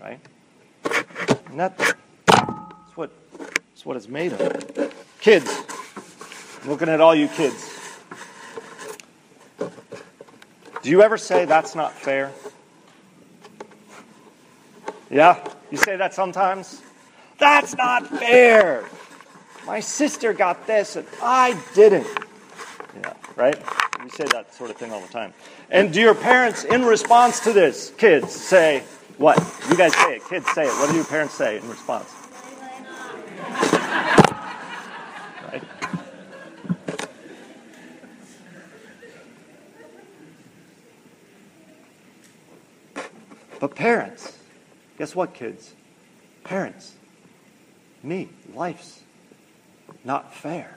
right? 0.00 0.20
And 1.50 1.60
that, 1.60 1.76
That's 1.76 2.96
what, 2.96 3.10
that's 3.38 3.84
what 3.84 3.96
it's 3.96 4.08
made 4.08 4.32
of. 4.32 4.92
Kids, 5.20 5.50
I'm 6.62 6.70
looking 6.70 6.88
at 6.88 7.00
all 7.00 7.14
you 7.14 7.28
kids. 7.28 7.72
Do 10.82 10.90
you 10.90 11.02
ever 11.02 11.18
say 11.18 11.44
that's 11.44 11.74
not 11.74 11.92
fair? 11.92 12.32
Yeah? 15.10 15.44
You 15.70 15.76
say 15.78 15.96
that 15.96 16.14
sometimes? 16.14 16.80
That's 17.38 17.76
not 17.76 18.06
fair. 18.06 18.84
My 19.66 19.80
sister 19.80 20.32
got 20.32 20.66
this 20.66 20.96
and 20.96 21.06
I 21.20 21.60
didn't. 21.74 22.06
Yeah, 23.02 23.14
right? 23.34 23.58
We 24.06 24.10
say 24.10 24.24
that 24.30 24.54
sort 24.54 24.70
of 24.70 24.76
thing 24.76 24.92
all 24.92 25.00
the 25.00 25.08
time. 25.08 25.34
And 25.68 25.92
do 25.92 26.00
your 26.00 26.14
parents, 26.14 26.62
in 26.62 26.84
response 26.84 27.40
to 27.40 27.52
this, 27.52 27.92
kids, 27.98 28.32
say, 28.32 28.84
what? 29.18 29.36
You 29.68 29.76
guys 29.76 29.96
say 29.96 30.14
it. 30.14 30.22
Kids 30.28 30.48
say 30.52 30.66
it. 30.66 30.68
What 30.68 30.90
do 30.90 30.94
your 30.94 31.04
parents 31.04 31.34
say 31.34 31.56
in 31.56 31.68
response? 31.68 32.14
But 43.58 43.74
parents, 43.74 44.38
guess 44.98 45.16
what, 45.16 45.34
kids? 45.34 45.74
Parents, 46.44 46.94
me, 48.04 48.28
life's 48.54 49.00
not 50.04 50.32
fair. 50.32 50.75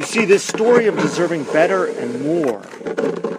You 0.00 0.06
see, 0.06 0.24
this 0.24 0.42
story 0.42 0.86
of 0.86 0.96
deserving 0.96 1.44
better 1.44 1.84
and 1.84 2.22
more 2.22 2.60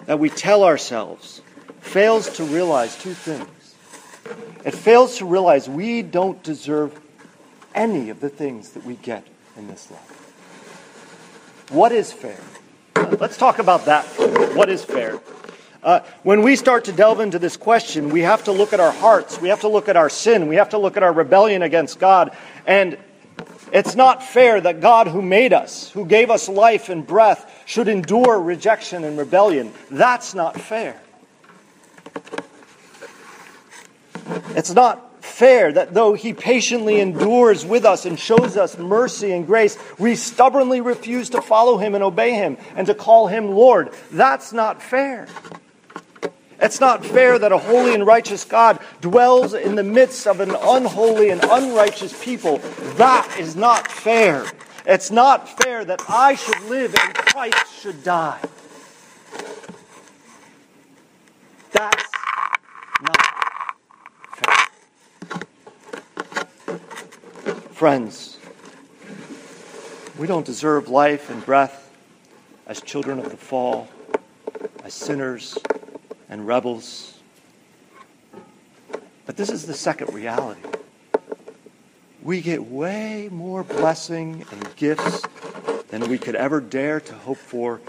that 0.05 0.19
we 0.19 0.29
tell 0.29 0.63
ourselves 0.63 1.41
fails 1.79 2.29
to 2.37 2.43
realize 2.43 2.95
two 3.01 3.15
things. 3.15 3.75
It 4.63 4.75
fails 4.75 5.17
to 5.17 5.25
realize 5.25 5.67
we 5.67 6.03
don't 6.03 6.41
deserve 6.43 7.01
any 7.73 8.11
of 8.11 8.19
the 8.19 8.29
things 8.29 8.73
that 8.73 8.85
we 8.85 8.93
get 8.97 9.25
in 9.57 9.67
this 9.69 9.89
life. 9.89 11.67
What 11.71 11.91
is 11.91 12.13
fair? 12.13 12.39
Let's 12.95 13.37
talk 13.37 13.57
about 13.57 13.85
that. 13.85 14.05
What 14.55 14.69
is 14.69 14.85
fair? 14.85 15.19
Uh, 15.81 16.01
when 16.21 16.43
we 16.43 16.55
start 16.55 16.85
to 16.85 16.91
delve 16.91 17.21
into 17.21 17.39
this 17.39 17.57
question, 17.57 18.09
we 18.09 18.21
have 18.21 18.43
to 18.43 18.51
look 18.51 18.71
at 18.71 18.79
our 18.79 18.91
hearts. 18.91 19.41
We 19.41 19.49
have 19.49 19.61
to 19.61 19.67
look 19.67 19.89
at 19.89 19.97
our 19.97 20.11
sin. 20.11 20.47
We 20.47 20.57
have 20.57 20.69
to 20.69 20.77
look 20.77 20.95
at 20.95 21.01
our 21.01 21.11
rebellion 21.11 21.63
against 21.63 21.97
God. 21.97 22.37
And 22.67 22.99
it's 23.71 23.95
not 23.95 24.23
fair 24.23 24.59
that 24.59 24.81
God, 24.81 25.07
who 25.07 25.21
made 25.21 25.53
us, 25.53 25.89
who 25.91 26.05
gave 26.05 26.29
us 26.29 26.49
life 26.49 26.89
and 26.89 27.05
breath, 27.05 27.63
should 27.65 27.87
endure 27.87 28.39
rejection 28.39 29.03
and 29.03 29.17
rebellion. 29.17 29.71
That's 29.89 30.33
not 30.33 30.59
fair. 30.59 30.99
It's 34.55 34.73
not 34.73 35.23
fair 35.23 35.71
that 35.71 35.93
though 35.93 36.13
He 36.13 36.33
patiently 36.33 36.99
endures 36.99 37.65
with 37.65 37.85
us 37.85 38.05
and 38.05 38.19
shows 38.19 38.57
us 38.57 38.77
mercy 38.77 39.31
and 39.31 39.47
grace, 39.47 39.77
we 39.97 40.15
stubbornly 40.15 40.81
refuse 40.81 41.29
to 41.31 41.41
follow 41.41 41.77
Him 41.77 41.95
and 41.95 42.03
obey 42.03 42.31
Him 42.31 42.57
and 42.75 42.87
to 42.87 42.93
call 42.93 43.27
Him 43.27 43.51
Lord. 43.51 43.93
That's 44.11 44.53
not 44.53 44.81
fair. 44.81 45.27
It's 46.61 46.79
not 46.79 47.03
fair 47.03 47.39
that 47.39 47.51
a 47.51 47.57
holy 47.57 47.95
and 47.95 48.05
righteous 48.05 48.45
God 48.45 48.77
dwells 49.01 49.55
in 49.55 49.73
the 49.73 49.83
midst 49.83 50.27
of 50.27 50.39
an 50.41 50.51
unholy 50.51 51.31
and 51.31 51.43
unrighteous 51.43 52.23
people. 52.23 52.59
That 52.97 53.35
is 53.39 53.55
not 53.55 53.89
fair. 53.89 54.45
It's 54.85 55.09
not 55.09 55.49
fair 55.63 55.83
that 55.83 56.03
I 56.07 56.35
should 56.35 56.61
live 56.65 56.93
and 56.93 57.15
Christ 57.15 57.81
should 57.81 58.03
die. 58.03 58.39
That's 61.71 62.11
not 63.01 63.25
fair. 64.35 64.67
Friends, 67.71 68.37
we 70.19 70.27
don't 70.27 70.45
deserve 70.45 70.89
life 70.89 71.31
and 71.31 71.43
breath 71.43 71.91
as 72.67 72.81
children 72.81 73.17
of 73.17 73.31
the 73.31 73.37
fall, 73.37 73.87
as 74.83 74.93
sinners 74.93 75.57
and 76.31 76.47
rebels. 76.47 77.19
But 79.27 79.37
this 79.37 79.51
is 79.51 79.67
the 79.67 79.73
second 79.75 80.13
reality. 80.13 80.61
We 82.23 82.41
get 82.41 82.63
way 82.65 83.29
more 83.31 83.63
blessing 83.63 84.45
and 84.51 84.75
gifts 84.75 85.23
than 85.89 86.09
we 86.09 86.17
could 86.17 86.35
ever 86.35 86.61
dare 86.61 86.99
to 87.01 87.13
hope 87.13 87.37
for 87.37 87.81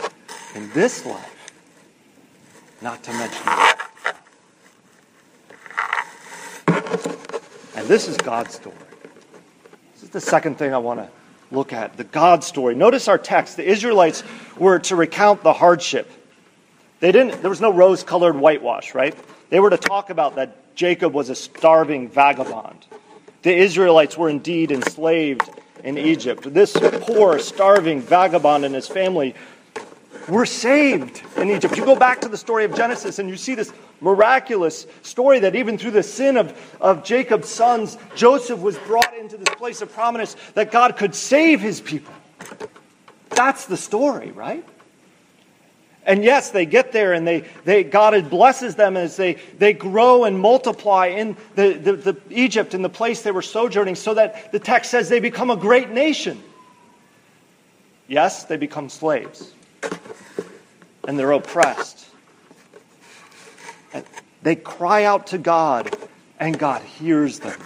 in 0.54 0.70
this 0.72 1.06
life, 1.06 1.52
not 2.82 3.02
to 3.04 3.12
mention 3.12 3.44
that. 3.46 3.78
And 7.76 7.86
this 7.88 8.08
is 8.08 8.16
God's 8.16 8.54
story. 8.54 8.76
This 9.94 10.02
is 10.02 10.10
the 10.10 10.20
second 10.20 10.58
thing 10.58 10.74
I 10.74 10.78
want 10.78 11.00
to 11.00 11.08
look 11.50 11.72
at 11.72 11.96
the 11.96 12.04
God 12.04 12.42
story. 12.42 12.74
Notice 12.74 13.08
our 13.08 13.18
text. 13.18 13.56
The 13.56 13.68
Israelites 13.68 14.24
were 14.56 14.78
to 14.80 14.96
recount 14.96 15.42
the 15.42 15.52
hardship 15.52 16.10
they 17.02 17.10
didn't, 17.10 17.40
there 17.42 17.50
was 17.50 17.60
no 17.60 17.72
rose 17.72 18.04
colored 18.04 18.36
whitewash, 18.36 18.94
right? 18.94 19.12
They 19.50 19.58
were 19.58 19.70
to 19.70 19.76
talk 19.76 20.10
about 20.10 20.36
that 20.36 20.76
Jacob 20.76 21.12
was 21.12 21.30
a 21.30 21.34
starving 21.34 22.08
vagabond. 22.08 22.86
The 23.42 23.52
Israelites 23.52 24.16
were 24.16 24.28
indeed 24.28 24.70
enslaved 24.70 25.50
in 25.82 25.98
Egypt. 25.98 26.54
This 26.54 26.76
poor, 27.00 27.40
starving 27.40 28.02
vagabond 28.02 28.64
and 28.64 28.72
his 28.72 28.86
family 28.86 29.34
were 30.28 30.46
saved 30.46 31.22
in 31.36 31.50
Egypt. 31.50 31.76
You 31.76 31.84
go 31.84 31.96
back 31.96 32.20
to 32.20 32.28
the 32.28 32.36
story 32.36 32.64
of 32.64 32.76
Genesis 32.76 33.18
and 33.18 33.28
you 33.28 33.36
see 33.36 33.56
this 33.56 33.72
miraculous 34.00 34.86
story 35.02 35.40
that 35.40 35.56
even 35.56 35.78
through 35.78 35.90
the 35.90 36.04
sin 36.04 36.36
of, 36.36 36.56
of 36.80 37.02
Jacob's 37.02 37.48
sons, 37.48 37.98
Joseph 38.14 38.60
was 38.60 38.78
brought 38.78 39.12
into 39.18 39.36
this 39.36 39.52
place 39.56 39.82
of 39.82 39.92
prominence 39.92 40.36
that 40.54 40.70
God 40.70 40.96
could 40.96 41.16
save 41.16 41.60
his 41.60 41.80
people. 41.80 42.14
That's 43.30 43.66
the 43.66 43.76
story, 43.76 44.30
right? 44.30 44.64
And 46.04 46.24
yes, 46.24 46.50
they 46.50 46.66
get 46.66 46.90
there 46.92 47.12
and 47.12 47.26
they, 47.26 47.44
they, 47.64 47.84
God 47.84 48.28
blesses 48.28 48.74
them 48.74 48.96
as 48.96 49.16
they, 49.16 49.34
they 49.58 49.72
grow 49.72 50.24
and 50.24 50.38
multiply 50.38 51.06
in 51.06 51.36
the, 51.54 51.74
the, 51.74 51.92
the 51.92 52.16
Egypt, 52.30 52.74
in 52.74 52.82
the 52.82 52.88
place 52.88 53.22
they 53.22 53.30
were 53.30 53.42
sojourning, 53.42 53.94
so 53.94 54.14
that 54.14 54.50
the 54.50 54.58
text 54.58 54.90
says 54.90 55.08
they 55.08 55.20
become 55.20 55.50
a 55.50 55.56
great 55.56 55.90
nation. 55.90 56.42
Yes, 58.08 58.44
they 58.44 58.56
become 58.56 58.88
slaves. 58.88 59.52
And 61.06 61.18
they're 61.18 61.32
oppressed. 61.32 62.06
And 63.94 64.04
they 64.42 64.56
cry 64.56 65.04
out 65.04 65.28
to 65.28 65.38
God, 65.38 65.96
and 66.40 66.58
God 66.58 66.82
hears 66.82 67.38
them. 67.38 67.60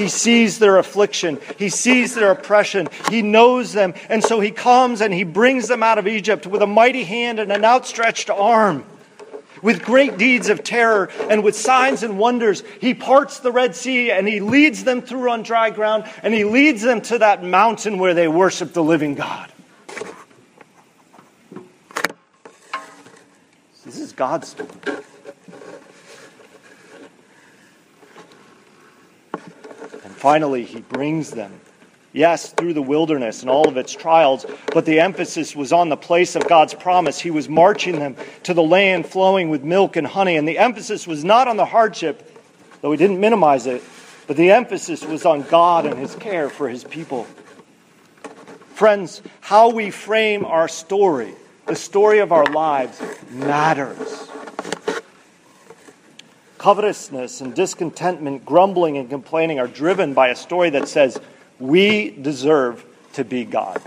He 0.00 0.08
sees 0.08 0.58
their 0.58 0.78
affliction. 0.78 1.38
He 1.58 1.68
sees 1.68 2.14
their 2.14 2.30
oppression. 2.30 2.88
He 3.10 3.20
knows 3.20 3.74
them. 3.74 3.92
And 4.08 4.24
so 4.24 4.40
he 4.40 4.50
comes 4.50 5.02
and 5.02 5.12
he 5.12 5.24
brings 5.24 5.68
them 5.68 5.82
out 5.82 5.98
of 5.98 6.08
Egypt 6.08 6.46
with 6.46 6.62
a 6.62 6.66
mighty 6.66 7.04
hand 7.04 7.38
and 7.38 7.52
an 7.52 7.66
outstretched 7.66 8.30
arm. 8.30 8.86
With 9.60 9.84
great 9.84 10.16
deeds 10.16 10.48
of 10.48 10.64
terror 10.64 11.10
and 11.28 11.44
with 11.44 11.54
signs 11.54 12.02
and 12.02 12.18
wonders, 12.18 12.62
he 12.80 12.94
parts 12.94 13.40
the 13.40 13.52
Red 13.52 13.76
Sea 13.76 14.10
and 14.10 14.26
he 14.26 14.40
leads 14.40 14.84
them 14.84 15.02
through 15.02 15.28
on 15.28 15.42
dry 15.42 15.68
ground 15.68 16.04
and 16.22 16.32
he 16.32 16.44
leads 16.44 16.80
them 16.80 17.02
to 17.02 17.18
that 17.18 17.44
mountain 17.44 17.98
where 17.98 18.14
they 18.14 18.26
worship 18.26 18.72
the 18.72 18.82
living 18.82 19.16
God. 19.16 19.52
This 23.84 23.98
is 23.98 24.12
God's 24.12 24.48
story. 24.48 25.04
Finally, 30.20 30.64
he 30.64 30.82
brings 30.82 31.30
them. 31.30 31.50
Yes, 32.12 32.52
through 32.52 32.74
the 32.74 32.82
wilderness 32.82 33.40
and 33.40 33.48
all 33.48 33.66
of 33.66 33.78
its 33.78 33.94
trials, 33.94 34.44
but 34.70 34.84
the 34.84 35.00
emphasis 35.00 35.56
was 35.56 35.72
on 35.72 35.88
the 35.88 35.96
place 35.96 36.36
of 36.36 36.46
God's 36.46 36.74
promise. 36.74 37.18
He 37.18 37.30
was 37.30 37.48
marching 37.48 37.98
them 37.98 38.16
to 38.42 38.52
the 38.52 38.62
land 38.62 39.06
flowing 39.06 39.48
with 39.48 39.64
milk 39.64 39.96
and 39.96 40.06
honey, 40.06 40.36
and 40.36 40.46
the 40.46 40.58
emphasis 40.58 41.06
was 41.06 41.24
not 41.24 41.48
on 41.48 41.56
the 41.56 41.64
hardship, 41.64 42.38
though 42.82 42.90
he 42.90 42.98
didn't 42.98 43.18
minimize 43.18 43.66
it, 43.66 43.82
but 44.26 44.36
the 44.36 44.50
emphasis 44.50 45.02
was 45.06 45.24
on 45.24 45.40
God 45.44 45.86
and 45.86 45.98
his 45.98 46.14
care 46.16 46.50
for 46.50 46.68
his 46.68 46.84
people. 46.84 47.26
Friends, 48.74 49.22
how 49.40 49.70
we 49.70 49.90
frame 49.90 50.44
our 50.44 50.68
story, 50.68 51.34
the 51.64 51.74
story 51.74 52.18
of 52.18 52.30
our 52.30 52.44
lives, 52.44 53.00
matters. 53.30 54.29
Covetousness 56.60 57.40
and 57.40 57.54
discontentment, 57.54 58.44
grumbling 58.44 58.98
and 58.98 59.08
complaining 59.08 59.58
are 59.58 59.66
driven 59.66 60.12
by 60.12 60.28
a 60.28 60.36
story 60.36 60.68
that 60.68 60.88
says, 60.88 61.18
we 61.58 62.10
deserve 62.10 62.84
to 63.14 63.24
be 63.24 63.46
God. 63.46 63.80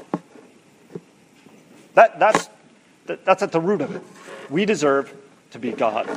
That, 1.93 2.17
that's, 2.17 2.49
that, 3.05 3.23
that's 3.25 3.43
at 3.43 3.51
the 3.51 3.61
root 3.61 3.81
of 3.81 3.95
it. 3.95 4.01
We 4.49 4.65
deserve 4.65 5.13
to 5.51 5.59
be 5.59 5.71
God. 5.71 6.07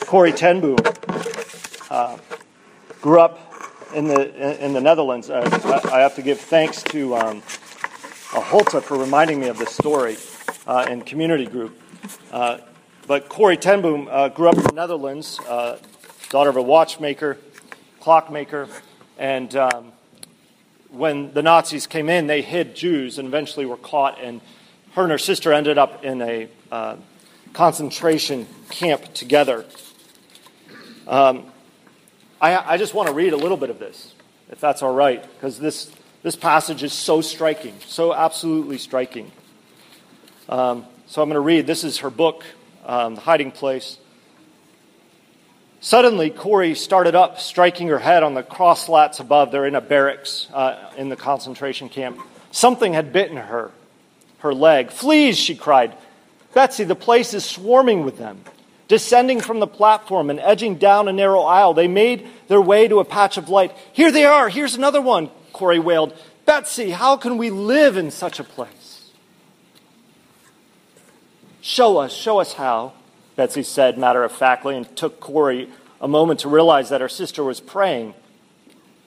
Corrie 0.00 0.32
ten 0.32 0.60
Boom 0.60 0.78
uh, 1.90 2.18
grew 3.00 3.20
up 3.20 3.38
in 3.94 4.08
the, 4.08 4.64
in 4.64 4.72
the 4.72 4.80
Netherlands. 4.80 5.30
Uh, 5.30 5.48
I 5.92 6.00
have 6.00 6.16
to 6.16 6.22
give 6.22 6.40
thanks 6.40 6.82
to 6.82 7.14
um, 7.14 7.42
Holte 8.32 8.82
for 8.82 8.98
reminding 8.98 9.38
me 9.38 9.46
of 9.46 9.58
this 9.58 9.70
story 9.70 10.16
uh, 10.66 10.88
in 10.90 11.02
community 11.02 11.46
group. 11.46 11.80
Uh, 12.32 12.58
but 13.06 13.28
Corrie 13.28 13.56
ten 13.56 13.82
Boom 13.82 14.08
uh, 14.10 14.28
grew 14.28 14.48
up 14.48 14.56
in 14.56 14.64
the 14.64 14.72
Netherlands, 14.72 15.38
uh, 15.48 15.78
daughter 16.28 16.50
of 16.50 16.56
a 16.56 16.62
watchmaker, 16.62 17.38
clockmaker, 18.00 18.68
and 19.18 19.54
um, 19.56 19.92
when 20.90 21.32
the 21.32 21.42
Nazis 21.42 21.86
came 21.86 22.08
in, 22.08 22.26
they 22.26 22.42
hid 22.42 22.74
Jews 22.74 23.18
and 23.18 23.28
eventually 23.28 23.66
were 23.66 23.76
caught, 23.76 24.20
and 24.20 24.40
her 24.94 25.02
and 25.02 25.12
her 25.12 25.18
sister 25.18 25.52
ended 25.52 25.78
up 25.78 26.04
in 26.04 26.22
a 26.22 26.48
uh, 26.72 26.96
concentration 27.52 28.46
camp 28.70 29.12
together. 29.14 29.64
Um, 31.06 31.46
I, 32.40 32.74
I 32.74 32.76
just 32.76 32.94
want 32.94 33.08
to 33.08 33.14
read 33.14 33.32
a 33.32 33.36
little 33.36 33.56
bit 33.56 33.70
of 33.70 33.78
this, 33.78 34.14
if 34.50 34.60
that's 34.60 34.82
all 34.82 34.94
right, 34.94 35.22
because 35.34 35.58
this, 35.58 35.92
this 36.22 36.36
passage 36.36 36.82
is 36.82 36.92
so 36.92 37.20
striking, 37.20 37.74
so 37.86 38.14
absolutely 38.14 38.78
striking. 38.78 39.30
Um, 40.48 40.86
so 41.06 41.22
I'm 41.22 41.28
going 41.28 41.34
to 41.34 41.40
read. 41.40 41.66
This 41.66 41.84
is 41.84 41.98
her 41.98 42.10
book, 42.10 42.44
um, 42.84 43.14
The 43.14 43.20
Hiding 43.20 43.50
Place. 43.52 43.98
Suddenly, 45.80 46.30
Corrie 46.30 46.74
started 46.74 47.14
up, 47.14 47.40
striking 47.40 47.88
her 47.88 47.98
head 47.98 48.22
on 48.22 48.34
the 48.34 48.42
cross 48.42 48.84
slats 48.84 49.18
above. 49.18 49.50
They're 49.50 49.66
in 49.66 49.74
a 49.74 49.80
barracks 49.80 50.46
uh, 50.52 50.92
in 50.98 51.08
the 51.08 51.16
concentration 51.16 51.88
camp. 51.88 52.20
Something 52.50 52.92
had 52.92 53.12
bitten 53.12 53.38
her, 53.38 53.70
her 54.38 54.52
leg. 54.52 54.90
Fleas, 54.90 55.38
she 55.38 55.54
cried. 55.54 55.94
Betsy, 56.52 56.84
the 56.84 56.94
place 56.94 57.32
is 57.32 57.44
swarming 57.44 58.04
with 58.04 58.18
them. 58.18 58.42
Descending 58.88 59.40
from 59.40 59.60
the 59.60 59.68
platform 59.68 60.30
and 60.30 60.40
edging 60.40 60.74
down 60.74 61.06
a 61.06 61.12
narrow 61.12 61.42
aisle, 61.42 61.74
they 61.74 61.86
made 61.88 62.28
their 62.48 62.60
way 62.60 62.88
to 62.88 62.98
a 62.98 63.04
patch 63.04 63.36
of 63.36 63.48
light. 63.48 63.72
Here 63.92 64.10
they 64.10 64.24
are. 64.24 64.48
Here's 64.48 64.74
another 64.74 65.00
one, 65.00 65.30
Corrie 65.52 65.78
wailed. 65.78 66.12
Betsy, 66.44 66.90
how 66.90 67.16
can 67.16 67.38
we 67.38 67.50
live 67.50 67.96
in 67.96 68.10
such 68.10 68.40
a 68.40 68.44
place? 68.44 68.79
Show 71.60 71.98
us, 71.98 72.12
show 72.12 72.40
us 72.40 72.54
how. 72.54 72.92
Betsy 73.36 73.62
said 73.62 73.98
matter 73.98 74.24
of 74.24 74.32
factly, 74.32 74.76
and 74.76 74.96
took 74.96 75.20
Corrie 75.20 75.68
a 76.00 76.08
moment 76.08 76.40
to 76.40 76.48
realize 76.48 76.88
that 76.88 77.00
her 77.00 77.08
sister 77.08 77.44
was 77.44 77.60
praying. 77.60 78.14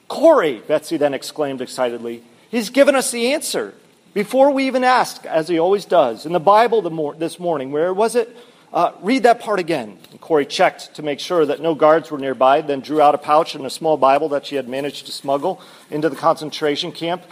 Corrie, 0.08 0.62
Betsy 0.66 0.96
then 0.96 1.14
exclaimed 1.14 1.60
excitedly, 1.60 2.22
he's 2.50 2.70
given 2.70 2.94
us 2.94 3.10
the 3.10 3.32
answer. 3.32 3.74
Before 4.12 4.52
we 4.52 4.66
even 4.68 4.84
ask, 4.84 5.26
as 5.26 5.48
he 5.48 5.58
always 5.58 5.84
does. 5.84 6.24
In 6.24 6.32
the 6.32 6.40
Bible 6.40 6.82
this 7.12 7.40
morning, 7.40 7.72
where 7.72 7.92
was 7.92 8.14
it? 8.14 8.34
Uh, 8.72 8.92
read 9.02 9.24
that 9.24 9.40
part 9.40 9.58
again. 9.58 9.98
And 10.10 10.20
Corrie 10.20 10.46
checked 10.46 10.94
to 10.94 11.02
make 11.02 11.20
sure 11.20 11.46
that 11.46 11.60
no 11.60 11.74
guards 11.74 12.10
were 12.10 12.18
nearby, 12.18 12.60
then 12.60 12.80
drew 12.80 13.00
out 13.00 13.14
a 13.14 13.18
pouch 13.18 13.54
and 13.54 13.66
a 13.66 13.70
small 13.70 13.96
Bible 13.96 14.28
that 14.30 14.46
she 14.46 14.56
had 14.56 14.68
managed 14.68 15.06
to 15.06 15.12
smuggle 15.12 15.60
into 15.90 16.08
the 16.08 16.16
concentration 16.16 16.92
camp. 16.92 17.24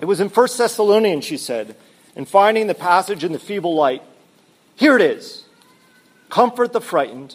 It 0.00 0.04
was 0.06 0.20
in 0.20 0.28
1 0.28 0.48
Thessalonians, 0.56 1.24
she 1.24 1.36
said, 1.36 1.76
and 2.16 2.28
finding 2.28 2.66
the 2.66 2.74
passage 2.74 3.22
in 3.22 3.32
the 3.32 3.38
feeble 3.38 3.74
light. 3.74 4.02
Here 4.78 4.94
it 4.94 5.02
is. 5.02 5.44
Comfort 6.30 6.72
the 6.72 6.80
frightened, 6.80 7.34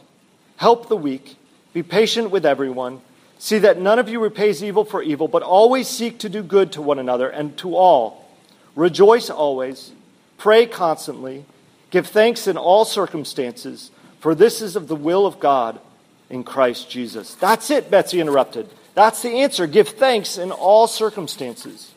help 0.55 0.87
the 0.87 0.95
weak, 0.95 1.35
be 1.73 1.83
patient 1.83 2.31
with 2.31 2.45
everyone. 2.45 3.01
See 3.37 3.57
that 3.57 3.77
none 3.77 3.99
of 3.99 4.07
you 4.07 4.21
repays 4.21 4.63
evil 4.63 4.85
for 4.85 5.03
evil, 5.03 5.27
but 5.27 5.43
always 5.43 5.89
seek 5.89 6.19
to 6.19 6.29
do 6.29 6.41
good 6.41 6.71
to 6.71 6.81
one 6.81 6.99
another 6.99 7.29
and 7.29 7.57
to 7.57 7.75
all. 7.75 8.29
Rejoice 8.77 9.29
always, 9.29 9.91
pray 10.37 10.65
constantly, 10.65 11.43
give 11.89 12.07
thanks 12.07 12.47
in 12.47 12.55
all 12.55 12.85
circumstances, 12.85 13.91
for 14.21 14.33
this 14.33 14.61
is 14.61 14.77
of 14.77 14.87
the 14.87 14.95
will 14.95 15.25
of 15.25 15.41
God 15.41 15.81
in 16.29 16.45
Christ 16.45 16.89
Jesus. 16.89 17.35
That's 17.35 17.69
it, 17.69 17.91
Betsy 17.91 18.21
interrupted. 18.21 18.69
That's 18.95 19.21
the 19.21 19.41
answer. 19.41 19.67
Give 19.67 19.89
thanks 19.89 20.37
in 20.37 20.51
all 20.51 20.87
circumstances. 20.87 21.91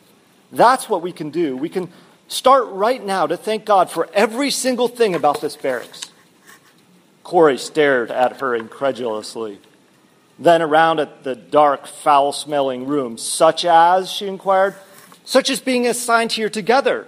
That's 0.51 0.89
what 0.89 1.01
we 1.01 1.13
can 1.13 1.29
do. 1.29 1.55
We 1.55 1.69
can 1.69 1.89
start 2.27 2.67
right 2.67 3.03
now 3.03 3.27
to 3.27 3.37
thank 3.37 3.65
God 3.65 3.89
for 3.89 4.09
every 4.13 4.51
single 4.51 4.87
thing 4.87 5.15
about 5.15 5.41
this 5.41 5.55
barracks. 5.55 6.01
Corrie 7.23 7.57
stared 7.57 8.09
at 8.09 8.39
her 8.39 8.55
incredulously. 8.55 9.59
Then 10.39 10.61
around 10.61 10.99
at 10.99 11.23
the 11.23 11.35
dark, 11.35 11.87
foul 11.87 12.31
smelling 12.31 12.87
room, 12.87 13.17
such 13.17 13.65
as, 13.65 14.09
she 14.11 14.27
inquired, 14.27 14.75
such 15.25 15.49
as 15.49 15.59
being 15.59 15.87
assigned 15.87 16.31
here 16.31 16.49
together. 16.49 17.07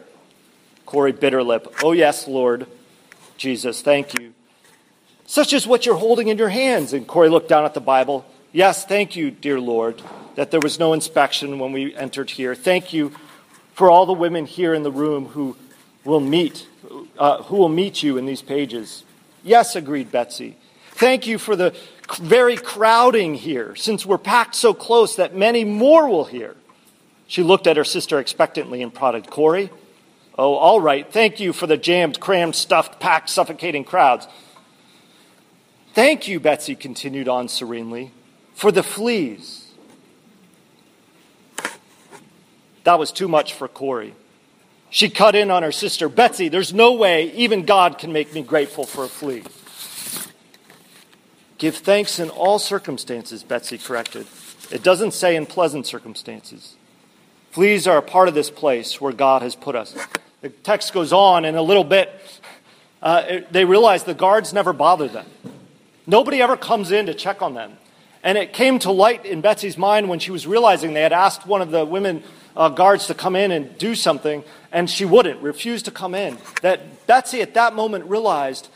Corrie 0.85 1.11
bit 1.11 1.33
her 1.33 1.43
lip. 1.43 1.73
Oh, 1.83 1.91
yes, 1.91 2.27
Lord. 2.27 2.65
Jesus, 3.37 3.81
thank 3.81 4.19
you. 4.19 4.33
Such 5.25 5.53
as 5.53 5.67
what 5.67 5.85
you're 5.85 5.95
holding 5.95 6.27
in 6.27 6.37
your 6.37 6.49
hands. 6.49 6.91
And 6.91 7.07
Corrie 7.07 7.29
looked 7.29 7.47
down 7.47 7.63
at 7.63 7.75
the 7.75 7.79
Bible. 7.79 8.25
Yes, 8.51 8.83
thank 8.83 9.15
you, 9.15 9.29
dear 9.29 9.59
Lord, 9.59 10.01
that 10.35 10.49
there 10.49 10.59
was 10.59 10.79
no 10.79 10.93
inspection 10.93 11.59
when 11.59 11.71
we 11.71 11.95
entered 11.95 12.31
here. 12.31 12.55
Thank 12.55 12.91
you 12.91 13.13
for 13.79 13.89
all 13.89 14.05
the 14.05 14.11
women 14.11 14.45
here 14.45 14.73
in 14.73 14.83
the 14.83 14.91
room 14.91 15.27
who 15.27 15.55
will 16.03 16.19
meet, 16.19 16.67
uh, 17.17 17.41
who 17.43 17.55
will 17.55 17.69
meet 17.69 18.03
you 18.03 18.17
in 18.17 18.25
these 18.25 18.41
pages. 18.41 19.05
Yes, 19.41 19.73
agreed 19.73 20.11
Betsy. 20.11 20.57
Thank 20.91 21.25
you 21.25 21.37
for 21.37 21.55
the 21.55 21.73
very 22.17 22.57
crowding 22.57 23.35
here, 23.35 23.77
since 23.77 24.05
we're 24.05 24.17
packed 24.17 24.55
so 24.55 24.73
close 24.73 25.15
that 25.15 25.33
many 25.33 25.63
more 25.63 26.09
will 26.09 26.25
hear. 26.25 26.57
She 27.27 27.41
looked 27.41 27.67
at 27.67 27.77
her 27.77 27.85
sister 27.85 28.19
expectantly 28.19 28.81
and 28.81 28.93
prodded 28.93 29.29
Corrie. 29.29 29.69
Oh, 30.37 30.55
all 30.55 30.81
right. 30.81 31.09
Thank 31.09 31.39
you 31.39 31.53
for 31.53 31.65
the 31.65 31.77
jammed, 31.77 32.19
crammed, 32.19 32.55
stuffed, 32.55 32.99
packed, 32.99 33.29
suffocating 33.29 33.85
crowds. 33.85 34.27
Thank 35.93 36.27
you, 36.27 36.41
Betsy 36.41 36.75
continued 36.75 37.29
on 37.29 37.47
serenely, 37.47 38.11
for 38.55 38.73
the 38.73 38.83
fleas. 38.83 39.58
That 42.89 42.97
was 42.97 43.11
too 43.11 43.27
much 43.27 43.53
for 43.53 43.67
Corrie. 43.67 44.15
She 44.89 45.11
cut 45.11 45.35
in 45.35 45.51
on 45.51 45.61
her 45.61 45.71
sister. 45.71 46.09
Betsy, 46.09 46.49
there's 46.49 46.73
no 46.73 46.93
way 46.93 47.31
even 47.33 47.63
God 47.63 47.99
can 47.99 48.11
make 48.11 48.33
me 48.33 48.41
grateful 48.41 48.83
for 48.83 49.03
a 49.03 49.07
flea. 49.07 49.43
Give 51.59 51.75
thanks 51.75 52.17
in 52.17 52.31
all 52.31 52.57
circumstances, 52.57 53.43
Betsy 53.43 53.77
corrected. 53.77 54.25
It 54.71 54.81
doesn't 54.81 55.11
say 55.11 55.35
in 55.35 55.45
pleasant 55.45 55.85
circumstances. 55.85 56.77
Fleas 57.51 57.85
are 57.85 57.99
a 57.99 58.01
part 58.01 58.27
of 58.27 58.33
this 58.33 58.49
place 58.49 58.99
where 58.99 59.13
God 59.13 59.43
has 59.43 59.55
put 59.55 59.75
us. 59.75 59.95
The 60.41 60.49
text 60.49 60.91
goes 60.91 61.13
on, 61.13 61.45
and 61.45 61.55
a 61.55 61.61
little 61.61 61.83
bit, 61.83 62.11
uh, 63.03 63.41
they 63.51 63.65
realize 63.65 64.03
the 64.03 64.15
guards 64.15 64.51
never 64.51 64.73
bother 64.73 65.07
them. 65.07 65.27
Nobody 66.07 66.41
ever 66.41 66.57
comes 66.57 66.91
in 66.91 67.05
to 67.05 67.13
check 67.13 67.43
on 67.43 67.53
them. 67.53 67.73
And 68.23 68.35
it 68.35 68.51
came 68.51 68.79
to 68.79 68.91
light 68.91 69.27
in 69.27 69.41
Betsy's 69.41 69.77
mind 69.77 70.09
when 70.09 70.17
she 70.17 70.31
was 70.31 70.47
realizing 70.47 70.95
they 70.95 71.03
had 71.03 71.13
asked 71.13 71.45
one 71.45 71.61
of 71.61 71.69
the 71.69 71.85
women 71.85 72.23
uh, 72.59 72.67
guards 72.67 73.07
to 73.07 73.13
come 73.13 73.37
in 73.37 73.51
and 73.51 73.75
do 73.77 73.95
something, 73.95 74.43
and 74.71 74.89
she 74.89 75.05
wouldn't, 75.05 75.41
refused 75.41 75.85
to 75.85 75.91
come 75.91 76.13
in. 76.13 76.37
That 76.61 77.07
Betsy 77.07 77.41
at 77.41 77.53
that 77.53 77.73
moment 77.73 78.05
realized 78.05 78.67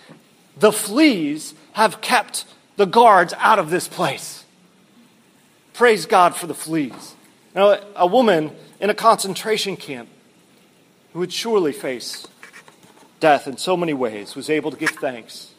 the 0.57 0.71
fleas 0.71 1.53
have 1.73 1.99
kept 1.99 2.45
the 2.77 2.85
guards 2.85 3.33
out 3.37 3.59
of 3.59 3.69
this 3.69 3.89
place. 3.89 4.45
Praise 5.73 6.05
God 6.05 6.33
for 6.33 6.47
the 6.47 6.53
fleas. 6.53 7.15
Now, 7.53 7.77
a 7.95 8.07
woman 8.07 8.51
in 8.79 8.89
a 8.89 8.93
concentration 8.93 9.75
camp 9.75 10.07
who 11.11 11.19
would 11.19 11.33
surely 11.33 11.73
face 11.73 12.25
death 13.19 13.47
in 13.47 13.57
so 13.57 13.75
many 13.75 13.93
ways 13.93 14.33
was 14.33 14.49
able 14.49 14.71
to 14.71 14.77
give 14.77 14.91
thanks 14.91 15.51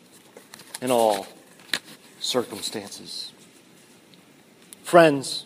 in 0.80 0.90
all 0.90 1.26
circumstances. 2.20 3.32
Friends, 4.82 5.44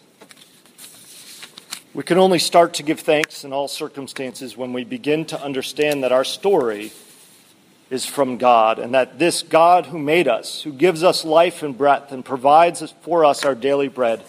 we 1.94 2.02
can 2.02 2.18
only 2.18 2.38
start 2.38 2.74
to 2.74 2.82
give 2.82 3.00
thanks 3.00 3.44
in 3.44 3.52
all 3.52 3.66
circumstances 3.66 4.56
when 4.56 4.72
we 4.72 4.84
begin 4.84 5.24
to 5.26 5.42
understand 5.42 6.04
that 6.04 6.12
our 6.12 6.24
story 6.24 6.92
is 7.90 8.04
from 8.04 8.36
God 8.36 8.78
and 8.78 8.94
that 8.94 9.18
this 9.18 9.42
God 9.42 9.86
who 9.86 9.98
made 9.98 10.28
us, 10.28 10.62
who 10.62 10.72
gives 10.72 11.02
us 11.02 11.24
life 11.24 11.62
and 11.62 11.76
breath 11.76 12.12
and 12.12 12.24
provides 12.24 12.92
for 13.00 13.24
us 13.24 13.44
our 13.44 13.54
daily 13.54 13.88
bread, 13.88 14.22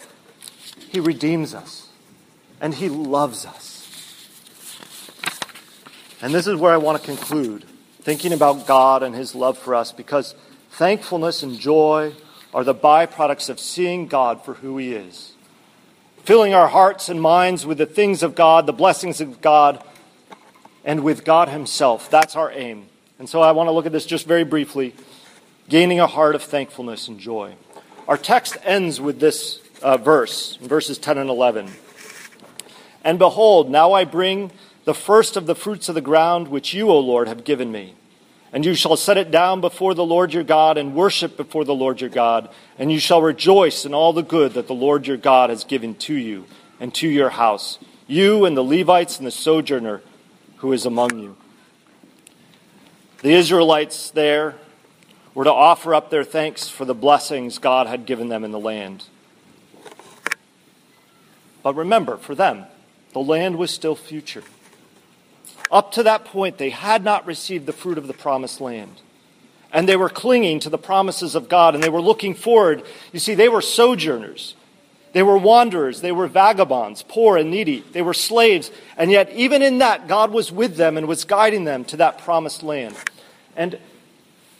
he 0.88 1.00
redeems 1.00 1.54
us 1.54 1.88
and 2.60 2.74
he 2.74 2.88
loves 2.88 3.44
us. 3.44 3.76
And 6.22 6.34
this 6.34 6.46
is 6.46 6.56
where 6.56 6.72
I 6.72 6.78
want 6.78 7.00
to 7.00 7.06
conclude, 7.06 7.64
thinking 8.00 8.32
about 8.32 8.66
God 8.66 9.02
and 9.02 9.14
his 9.14 9.34
love 9.34 9.58
for 9.58 9.74
us, 9.74 9.92
because 9.92 10.34
thankfulness 10.70 11.42
and 11.42 11.58
joy 11.58 12.14
are 12.52 12.64
the 12.64 12.74
byproducts 12.74 13.48
of 13.50 13.60
seeing 13.60 14.06
God 14.06 14.44
for 14.44 14.54
who 14.54 14.78
he 14.78 14.94
is 14.94 15.32
filling 16.24 16.54
our 16.54 16.68
hearts 16.68 17.08
and 17.08 17.20
minds 17.20 17.66
with 17.66 17.78
the 17.78 17.86
things 17.86 18.22
of 18.22 18.34
God, 18.34 18.66
the 18.66 18.72
blessings 18.72 19.20
of 19.20 19.40
God, 19.40 19.82
and 20.84 21.02
with 21.02 21.24
God 21.24 21.48
Himself. 21.48 22.10
That's 22.10 22.36
our 22.36 22.50
aim. 22.52 22.86
And 23.18 23.28
so 23.28 23.40
I 23.42 23.52
want 23.52 23.68
to 23.68 23.72
look 23.72 23.86
at 23.86 23.92
this 23.92 24.06
just 24.06 24.26
very 24.26 24.44
briefly 24.44 24.94
gaining 25.68 26.00
a 26.00 26.06
heart 26.06 26.34
of 26.34 26.42
thankfulness 26.42 27.08
and 27.08 27.18
joy. 27.18 27.54
Our 28.08 28.16
text 28.16 28.56
ends 28.64 29.00
with 29.00 29.20
this 29.20 29.60
uh, 29.82 29.96
verse, 29.96 30.56
verses 30.56 30.98
10 30.98 31.18
and 31.18 31.30
11. 31.30 31.70
And 33.04 33.18
behold, 33.18 33.70
now 33.70 33.92
I 33.92 34.04
bring 34.04 34.50
the 34.84 34.94
first 34.94 35.36
of 35.36 35.46
the 35.46 35.54
fruits 35.54 35.88
of 35.88 35.94
the 35.94 36.00
ground 36.00 36.48
which 36.48 36.74
you, 36.74 36.90
O 36.90 36.98
Lord, 36.98 37.28
have 37.28 37.44
given 37.44 37.70
me. 37.70 37.94
And 38.52 38.64
you 38.64 38.74
shall 38.74 38.96
set 38.96 39.16
it 39.16 39.30
down 39.30 39.60
before 39.60 39.94
the 39.94 40.04
Lord 40.04 40.34
your 40.34 40.42
God 40.42 40.76
and 40.76 40.94
worship 40.94 41.36
before 41.36 41.64
the 41.64 41.74
Lord 41.74 42.00
your 42.00 42.10
God. 42.10 42.48
And 42.78 42.90
you 42.90 42.98
shall 42.98 43.22
rejoice 43.22 43.84
in 43.84 43.94
all 43.94 44.12
the 44.12 44.22
good 44.22 44.54
that 44.54 44.66
the 44.66 44.74
Lord 44.74 45.06
your 45.06 45.16
God 45.16 45.50
has 45.50 45.62
given 45.62 45.94
to 45.96 46.14
you 46.14 46.46
and 46.80 46.92
to 46.94 47.08
your 47.08 47.30
house, 47.30 47.78
you 48.06 48.44
and 48.44 48.56
the 48.56 48.64
Levites 48.64 49.18
and 49.18 49.26
the 49.26 49.30
sojourner 49.30 50.02
who 50.56 50.72
is 50.72 50.84
among 50.84 51.18
you. 51.18 51.36
The 53.22 53.32
Israelites 53.32 54.10
there 54.10 54.56
were 55.34 55.44
to 55.44 55.52
offer 55.52 55.94
up 55.94 56.10
their 56.10 56.24
thanks 56.24 56.68
for 56.68 56.84
the 56.84 56.94
blessings 56.94 57.58
God 57.58 57.86
had 57.86 58.06
given 58.06 58.28
them 58.28 58.44
in 58.44 58.50
the 58.50 58.58
land. 58.58 59.04
But 61.62 61.76
remember, 61.76 62.16
for 62.16 62.34
them, 62.34 62.64
the 63.12 63.20
land 63.20 63.56
was 63.56 63.70
still 63.70 63.94
future. 63.94 64.42
Up 65.70 65.92
to 65.92 66.02
that 66.02 66.24
point, 66.24 66.58
they 66.58 66.70
had 66.70 67.04
not 67.04 67.26
received 67.26 67.66
the 67.66 67.72
fruit 67.72 67.98
of 67.98 68.06
the 68.06 68.14
promised 68.14 68.60
land. 68.60 69.00
And 69.72 69.88
they 69.88 69.96
were 69.96 70.08
clinging 70.08 70.60
to 70.60 70.70
the 70.70 70.78
promises 70.78 71.34
of 71.34 71.48
God 71.48 71.74
and 71.74 71.82
they 71.82 71.88
were 71.88 72.00
looking 72.00 72.34
forward. 72.34 72.82
You 73.12 73.20
see, 73.20 73.34
they 73.34 73.48
were 73.48 73.60
sojourners. 73.60 74.56
They 75.12 75.22
were 75.22 75.38
wanderers. 75.38 76.00
They 76.00 76.12
were 76.12 76.26
vagabonds, 76.26 77.04
poor 77.08 77.36
and 77.36 77.50
needy. 77.50 77.84
They 77.92 78.02
were 78.02 78.14
slaves. 78.14 78.70
And 78.96 79.10
yet, 79.10 79.30
even 79.32 79.62
in 79.62 79.78
that, 79.78 80.08
God 80.08 80.32
was 80.32 80.50
with 80.50 80.76
them 80.76 80.96
and 80.96 81.06
was 81.06 81.24
guiding 81.24 81.64
them 81.64 81.84
to 81.86 81.96
that 81.98 82.18
promised 82.18 82.62
land. 82.62 82.96
And 83.56 83.78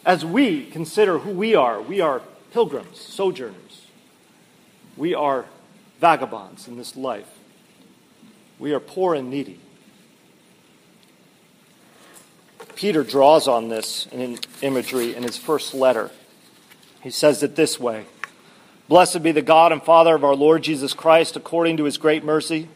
as 0.05 0.25
we 0.25 0.67
consider 0.67 1.19
who 1.19 1.31
we 1.31 1.55
are, 1.55 1.81
we 1.83 2.01
are 2.01 2.23
pilgrims, 2.53 3.01
sojourners. 3.01 3.87
We 4.97 5.15
are 5.15 5.47
vagabonds 6.01 6.69
in 6.69 6.77
this 6.77 6.97
life. 6.97 7.29
We 8.59 8.73
are 8.73 8.81
poor 8.81 9.15
and 9.15 9.31
needy. 9.31 9.61
Peter 12.81 13.05
draws 13.05 13.47
on 13.47 13.69
this 13.69 14.09
in 14.11 14.39
imagery 14.63 15.15
in 15.15 15.23
his 15.23 15.37
first 15.37 15.75
letter. 15.75 16.11
He 17.03 17.11
says 17.11 17.43
it 17.43 17.55
this 17.55 17.79
way 17.79 18.07
Blessed 18.89 19.23
be 19.23 19.33
the 19.33 19.43
God 19.43 19.71
and 19.71 19.83
Father 19.83 20.15
of 20.15 20.25
our 20.25 20.35
Lord 20.35 20.63
Jesus 20.63 20.95
Christ, 20.95 21.37
according 21.37 21.77
to 21.77 21.85
his 21.85 21.99
great 21.99 22.25
mercy. 22.25 22.71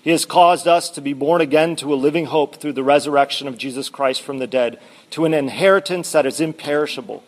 He 0.00 0.08
has 0.12 0.24
caused 0.24 0.66
us 0.66 0.88
to 0.88 1.02
be 1.02 1.12
born 1.12 1.42
again 1.42 1.76
to 1.76 1.92
a 1.92 1.94
living 1.94 2.24
hope 2.24 2.56
through 2.56 2.72
the 2.72 2.82
resurrection 2.82 3.46
of 3.46 3.58
Jesus 3.58 3.90
Christ 3.90 4.22
from 4.22 4.38
the 4.38 4.46
dead, 4.46 4.80
to 5.10 5.26
an 5.26 5.34
inheritance 5.34 6.10
that 6.12 6.24
is 6.24 6.40
imperishable, 6.40 7.22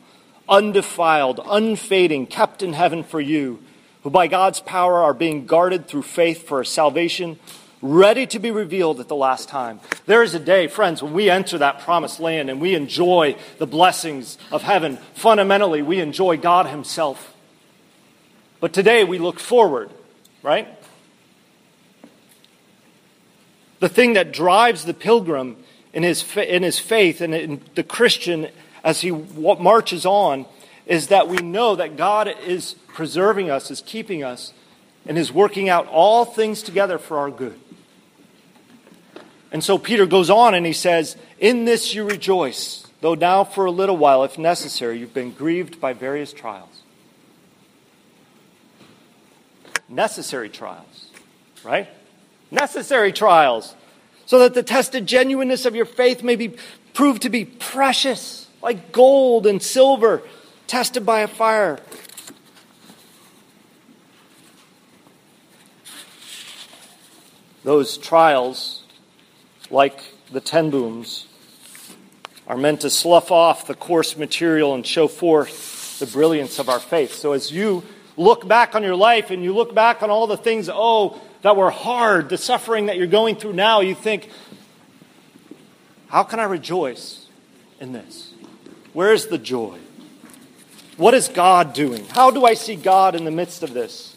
undefiled, 0.49 1.39
unfading, 1.45 2.29
kept 2.29 2.63
in 2.63 2.73
heaven 2.73 3.05
for 3.05 3.21
you, 3.21 3.63
who 4.05 4.11
by 4.11 4.27
God's 4.27 4.61
power 4.61 5.03
are 5.03 5.13
being 5.13 5.45
guarded 5.45 5.87
through 5.87 6.01
faith 6.01 6.49
for 6.49 6.63
a 6.63 6.67
salvation 6.67 7.39
ready 7.83 8.27
to 8.29 8.39
be 8.39 8.51
revealed 8.51 9.01
at 9.01 9.09
the 9.09 9.17
last 9.17 9.49
time. 9.49 9.81
There 10.07 10.23
is 10.23 10.35
a 10.35 10.41
day, 10.41 10.69
friends, 10.69 11.03
when 11.03 11.13
we 11.13 11.29
enter 11.29 11.59
that 11.59 11.81
promised 11.81 12.21
land 12.21 12.49
and 12.49 12.61
we 12.61 12.75
enjoy 12.75 13.37
the 13.59 13.67
blessings 13.67 14.39
of 14.53 14.63
heaven. 14.63 14.97
Fundamentally, 15.15 15.83
we 15.83 16.01
enjoy 16.01 16.37
God 16.37 16.67
Himself. 16.67 17.35
But 18.61 18.73
today 18.73 19.03
we 19.03 19.19
look 19.19 19.41
forward, 19.41 19.91
right? 20.43 20.69
The 23.81 23.89
thing 23.89 24.13
that 24.13 24.33
drives 24.33 24.85
the 24.85 24.95
pilgrim 24.95 25.57
in 25.93 26.05
his, 26.05 26.25
in 26.37 26.63
his 26.63 26.79
faith 26.79 27.21
and 27.21 27.35
in 27.35 27.61
the 27.75 27.83
Christian 27.83 28.49
as 28.85 29.01
he 29.01 29.11
marches 29.11 30.07
on 30.07 30.47
is 30.87 31.09
that 31.09 31.29
we 31.29 31.39
know 31.39 31.75
that 31.75 31.97
God 31.97 32.33
is 32.47 32.75
preserving 32.89 33.51
us, 33.51 33.73
is 33.73 33.81
keeping 33.81 34.23
us, 34.23 34.53
and 35.07 35.19
is 35.19 35.33
working 35.33 35.69
out 35.69 35.89
all 35.89 36.25
things 36.25 36.63
together 36.63 36.99
for 36.99 37.19
our 37.19 37.31
good. 37.31 37.59
And 39.53 39.63
so 39.63 39.77
Peter 39.77 40.07
goes 40.07 40.31
on 40.31 40.55
and 40.55 40.65
he 40.65 40.73
says, 40.73 41.17
In 41.39 41.67
this 41.67 41.95
you 41.95 42.05
rejoice, 42.05 42.87
though 43.03 43.15
now 43.15 43.45
for 43.45 43.67
a 43.67 43.71
little 43.71 43.99
while, 43.99 44.25
if 44.25 44.39
necessary, 44.39 44.99
you've 44.99 45.13
been 45.13 45.33
grieved 45.33 45.79
by 45.79 45.93
various 45.93 46.33
trials. 46.33 46.83
Necessary 49.91 50.49
trials, 50.49 51.11
right? 51.63 51.87
Necessary 52.51 53.13
trials, 53.13 53.75
so 54.25 54.39
that 54.39 54.55
the 54.55 54.63
tested 54.63 55.07
genuineness 55.07 55.67
of 55.67 55.75
your 55.75 55.85
faith 55.85 56.23
may 56.23 56.35
be 56.35 56.57
proved 56.95 57.21
to 57.23 57.29
be 57.29 57.45
precious, 57.45 58.49
like 58.63 58.91
gold 58.91 59.47
and 59.47 59.63
silver, 59.63 60.23
tested 60.67 61.05
by 61.05 61.21
a 61.21 61.29
fire. 61.29 61.79
Those 67.65 67.99
trials 67.99 68.82
like 69.73 70.05
the 70.31 70.41
ten 70.41 70.71
Booms, 70.71 71.27
are 72.47 72.57
meant 72.57 72.83
to 72.83 72.91
slough 72.91 73.31
off 73.31 73.67
the 73.67 73.75
coarse 73.75 74.17
material 74.17 74.75
and 74.75 74.87
show 74.87 75.09
forth 75.09 75.99
the 75.99 76.07
brilliance 76.07 76.59
of 76.59 76.69
our 76.69 76.81
faith. 76.81 77.15
So 77.15 77.33
as 77.33 77.51
you 77.51 77.83
look 78.17 78.47
back 78.47 78.75
on 78.75 78.83
your 78.83 78.97
life 78.97 79.31
and 79.31 79.43
you 79.43 79.55
look 79.55 79.75
back 79.75 80.03
on 80.03 80.11
all 80.11 80.27
the 80.27 80.37
things, 80.37 80.69
oh, 80.73 81.21
that 81.43 81.57
were 81.57 81.71
hard, 81.71 82.29
the 82.29 82.39
suffering 82.39 82.87
that 82.87 82.97
you're 82.97 83.07
going 83.07 83.37
through 83.37 83.55
now, 83.55 83.81
you 83.81 83.95
think, 83.95 84.29
how 86.09 86.23
can 86.23 86.39
I 86.39 86.45
rejoice 86.45 87.27
in 87.81 87.93
this? 87.93 88.35
Where 88.93 89.13
is 89.13 89.29
the 89.29 89.39
joy? 89.39 89.79
What 90.97 91.15
is 91.15 91.29
God 91.29 91.73
doing? 91.73 92.05
How 92.07 92.31
do 92.31 92.45
I 92.45 92.55
see 92.55 92.77
God 92.77 93.15
in 93.15 93.25
the 93.25 93.31
midst 93.31 93.63
of 93.63 93.73
this? 93.73 94.15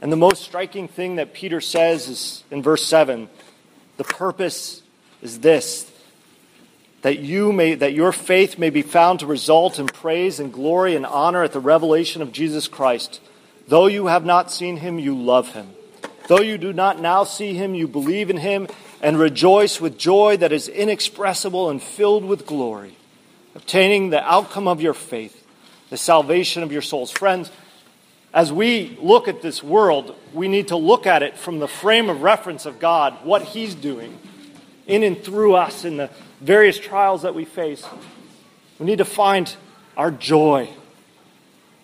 And 0.00 0.12
the 0.12 0.16
most 0.16 0.42
striking 0.42 0.88
thing 0.88 1.16
that 1.16 1.32
Peter 1.32 1.60
says 1.60 2.08
is 2.08 2.44
in 2.50 2.62
verse 2.62 2.86
7 2.86 3.28
the 3.96 4.04
purpose 4.04 4.82
is 5.22 5.40
this 5.40 5.90
that 7.02 7.18
you 7.18 7.52
may 7.52 7.74
that 7.74 7.92
your 7.92 8.12
faith 8.12 8.58
may 8.58 8.70
be 8.70 8.82
found 8.82 9.20
to 9.20 9.26
result 9.26 9.78
in 9.78 9.86
praise 9.86 10.40
and 10.40 10.52
glory 10.52 10.94
and 10.96 11.04
honor 11.04 11.42
at 11.42 11.52
the 11.52 11.60
revelation 11.60 12.22
of 12.22 12.32
Jesus 12.32 12.68
Christ. 12.68 13.20
Though 13.66 13.86
you 13.86 14.06
have 14.06 14.24
not 14.24 14.50
seen 14.50 14.78
him 14.78 14.98
you 14.98 15.16
love 15.16 15.52
him. 15.52 15.68
Though 16.28 16.40
you 16.40 16.58
do 16.58 16.72
not 16.72 17.00
now 17.00 17.24
see 17.24 17.54
him 17.54 17.74
you 17.74 17.88
believe 17.88 18.30
in 18.30 18.36
him 18.36 18.68
and 19.00 19.18
rejoice 19.18 19.80
with 19.80 19.98
joy 19.98 20.36
that 20.38 20.52
is 20.52 20.68
inexpressible 20.68 21.70
and 21.70 21.82
filled 21.82 22.24
with 22.24 22.46
glory 22.46 22.96
obtaining 23.54 24.10
the 24.10 24.22
outcome 24.22 24.68
of 24.68 24.80
your 24.80 24.94
faith 24.94 25.44
the 25.90 25.96
salvation 25.96 26.62
of 26.62 26.70
your 26.70 26.82
souls. 26.82 27.10
Friends 27.10 27.50
as 28.32 28.52
we 28.52 28.98
look 29.00 29.26
at 29.26 29.40
this 29.40 29.62
world, 29.62 30.14
we 30.34 30.48
need 30.48 30.68
to 30.68 30.76
look 30.76 31.06
at 31.06 31.22
it 31.22 31.36
from 31.36 31.58
the 31.58 31.68
frame 31.68 32.10
of 32.10 32.22
reference 32.22 32.66
of 32.66 32.78
God, 32.78 33.24
what 33.24 33.42
He's 33.42 33.74
doing 33.74 34.18
in 34.86 35.02
and 35.02 35.22
through 35.22 35.54
us 35.54 35.84
in 35.84 35.96
the 35.96 36.10
various 36.40 36.78
trials 36.78 37.22
that 37.22 37.34
we 37.34 37.44
face. 37.44 37.84
We 38.78 38.86
need 38.86 38.98
to 38.98 39.04
find 39.04 39.54
our 39.96 40.10
joy 40.10 40.68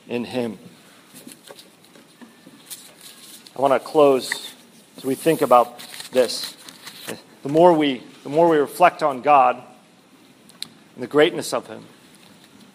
in 0.08 0.24
Him. 0.24 0.58
I 3.56 3.60
want 3.60 3.72
to 3.72 3.80
close 3.80 4.52
as 4.96 5.04
we 5.04 5.14
think 5.14 5.42
about 5.42 5.80
this. 6.12 6.56
The 7.42 7.48
more 7.48 7.72
we, 7.72 8.02
the 8.22 8.28
more 8.28 8.48
we 8.48 8.58
reflect 8.58 9.02
on 9.02 9.22
God 9.22 9.62
and 10.94 11.02
the 11.02 11.06
greatness 11.06 11.52
of 11.52 11.66
Him, 11.66 11.84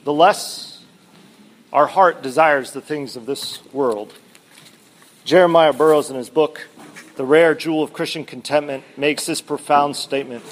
the 0.03 0.13
less 0.13 0.68
our 1.71 1.87
heart 1.87 2.21
desires 2.21 2.71
the 2.71 2.81
things 2.81 3.15
of 3.15 3.25
this 3.25 3.63
world. 3.73 4.13
Jeremiah 5.23 5.73
Burroughs, 5.73 6.09
in 6.09 6.15
his 6.15 6.29
book, 6.29 6.67
The 7.15 7.25
Rare 7.25 7.53
Jewel 7.53 7.83
of 7.83 7.93
Christian 7.93 8.25
Contentment, 8.25 8.83
makes 8.97 9.25
this 9.25 9.41
profound 9.41 9.95
statement. 9.95 10.43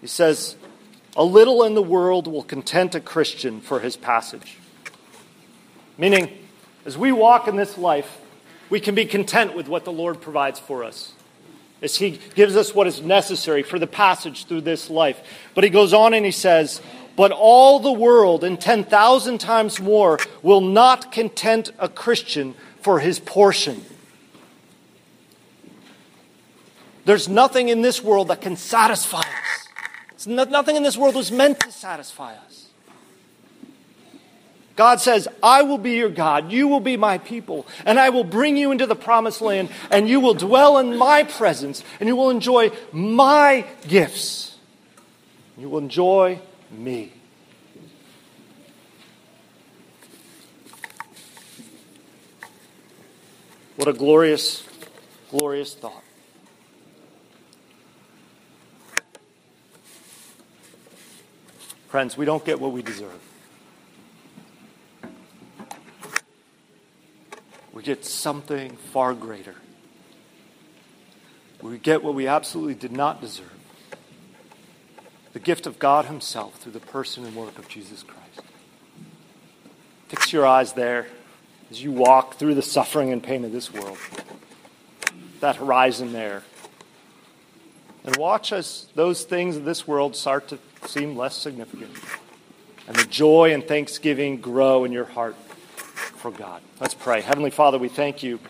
He 0.00 0.06
says, 0.06 0.56
A 1.16 1.24
little 1.24 1.62
in 1.64 1.74
the 1.74 1.82
world 1.82 2.26
will 2.26 2.42
content 2.42 2.94
a 2.94 3.00
Christian 3.00 3.60
for 3.60 3.80
his 3.80 3.96
passage. 3.96 4.56
Meaning, 5.98 6.38
as 6.84 6.96
we 6.96 7.12
walk 7.12 7.48
in 7.48 7.56
this 7.56 7.76
life, 7.76 8.20
we 8.70 8.80
can 8.80 8.94
be 8.94 9.04
content 9.04 9.54
with 9.54 9.68
what 9.68 9.84
the 9.84 9.92
Lord 9.92 10.20
provides 10.20 10.58
for 10.58 10.84
us. 10.84 11.12
As 11.82 11.96
He 11.96 12.18
gives 12.34 12.56
us 12.56 12.74
what 12.74 12.86
is 12.86 13.02
necessary 13.02 13.62
for 13.62 13.78
the 13.78 13.86
passage 13.86 14.46
through 14.46 14.62
this 14.62 14.88
life. 14.88 15.20
But 15.54 15.64
He 15.64 15.70
goes 15.70 15.92
on 15.92 16.14
and 16.14 16.24
He 16.24 16.32
says, 16.32 16.80
but 17.16 17.32
all 17.32 17.80
the 17.80 17.92
world 17.92 18.44
and 18.44 18.60
10,000 18.60 19.38
times 19.38 19.80
more 19.80 20.18
will 20.42 20.60
not 20.60 21.10
content 21.10 21.72
a 21.78 21.88
Christian 21.88 22.54
for 22.80 23.00
his 23.00 23.18
portion. 23.18 23.82
There's 27.06 27.28
nothing 27.28 27.68
in 27.68 27.82
this 27.82 28.02
world 28.02 28.28
that 28.28 28.40
can 28.40 28.56
satisfy 28.56 29.22
us. 29.22 30.26
nothing 30.26 30.76
in 30.76 30.82
this 30.82 30.96
world 30.96 31.14
was 31.14 31.32
meant 31.32 31.60
to 31.60 31.72
satisfy 31.72 32.34
us. 32.34 32.68
God 34.74 35.00
says, 35.00 35.26
I 35.42 35.62
will 35.62 35.78
be 35.78 35.92
your 35.92 36.10
God, 36.10 36.52
you 36.52 36.68
will 36.68 36.80
be 36.80 36.98
my 36.98 37.16
people, 37.16 37.66
and 37.86 37.98
I 37.98 38.10
will 38.10 38.24
bring 38.24 38.58
you 38.58 38.72
into 38.72 38.86
the 38.86 38.94
promised 38.94 39.40
land, 39.40 39.70
and 39.90 40.06
you 40.06 40.20
will 40.20 40.34
dwell 40.34 40.76
in 40.76 40.96
my 40.96 41.22
presence, 41.22 41.82
and 41.98 42.08
you 42.08 42.14
will 42.14 42.28
enjoy 42.28 42.70
my 42.92 43.64
gifts. 43.88 44.58
You 45.56 45.70
will 45.70 45.78
enjoy 45.78 46.40
me. 46.76 47.12
What 53.76 53.88
a 53.88 53.92
glorious, 53.92 54.64
glorious 55.30 55.74
thought. 55.74 56.02
Friends, 61.88 62.16
we 62.16 62.24
don't 62.24 62.44
get 62.44 62.60
what 62.60 62.72
we 62.72 62.82
deserve. 62.82 63.20
We 67.72 67.82
get 67.82 68.04
something 68.04 68.76
far 68.92 69.14
greater. 69.14 69.54
We 71.60 71.78
get 71.78 72.02
what 72.02 72.14
we 72.14 72.26
absolutely 72.26 72.74
did 72.74 72.92
not 72.92 73.20
deserve. 73.20 73.52
The 75.36 75.40
gift 75.40 75.66
of 75.66 75.78
God 75.78 76.06
Himself 76.06 76.54
through 76.54 76.72
the 76.72 76.80
person 76.80 77.26
and 77.26 77.36
work 77.36 77.58
of 77.58 77.68
Jesus 77.68 78.02
Christ. 78.02 78.40
Fix 80.08 80.32
your 80.32 80.46
eyes 80.46 80.72
there 80.72 81.08
as 81.70 81.82
you 81.82 81.92
walk 81.92 82.36
through 82.36 82.54
the 82.54 82.62
suffering 82.62 83.12
and 83.12 83.22
pain 83.22 83.44
of 83.44 83.52
this 83.52 83.70
world, 83.70 83.98
that 85.40 85.56
horizon 85.56 86.14
there. 86.14 86.42
And 88.06 88.16
watch 88.16 88.50
as 88.50 88.86
those 88.94 89.24
things 89.24 89.58
of 89.58 89.66
this 89.66 89.86
world 89.86 90.16
start 90.16 90.48
to 90.48 90.58
seem 90.86 91.18
less 91.18 91.36
significant. 91.36 91.90
And 92.88 92.96
the 92.96 93.04
joy 93.04 93.52
and 93.52 93.62
thanksgiving 93.62 94.40
grow 94.40 94.84
in 94.84 94.92
your 94.92 95.04
heart 95.04 95.36
for 95.36 96.30
God. 96.30 96.62
Let's 96.80 96.94
pray. 96.94 97.20
Heavenly 97.20 97.50
Father, 97.50 97.76
we 97.76 97.90
thank 97.90 98.22
you 98.22 98.40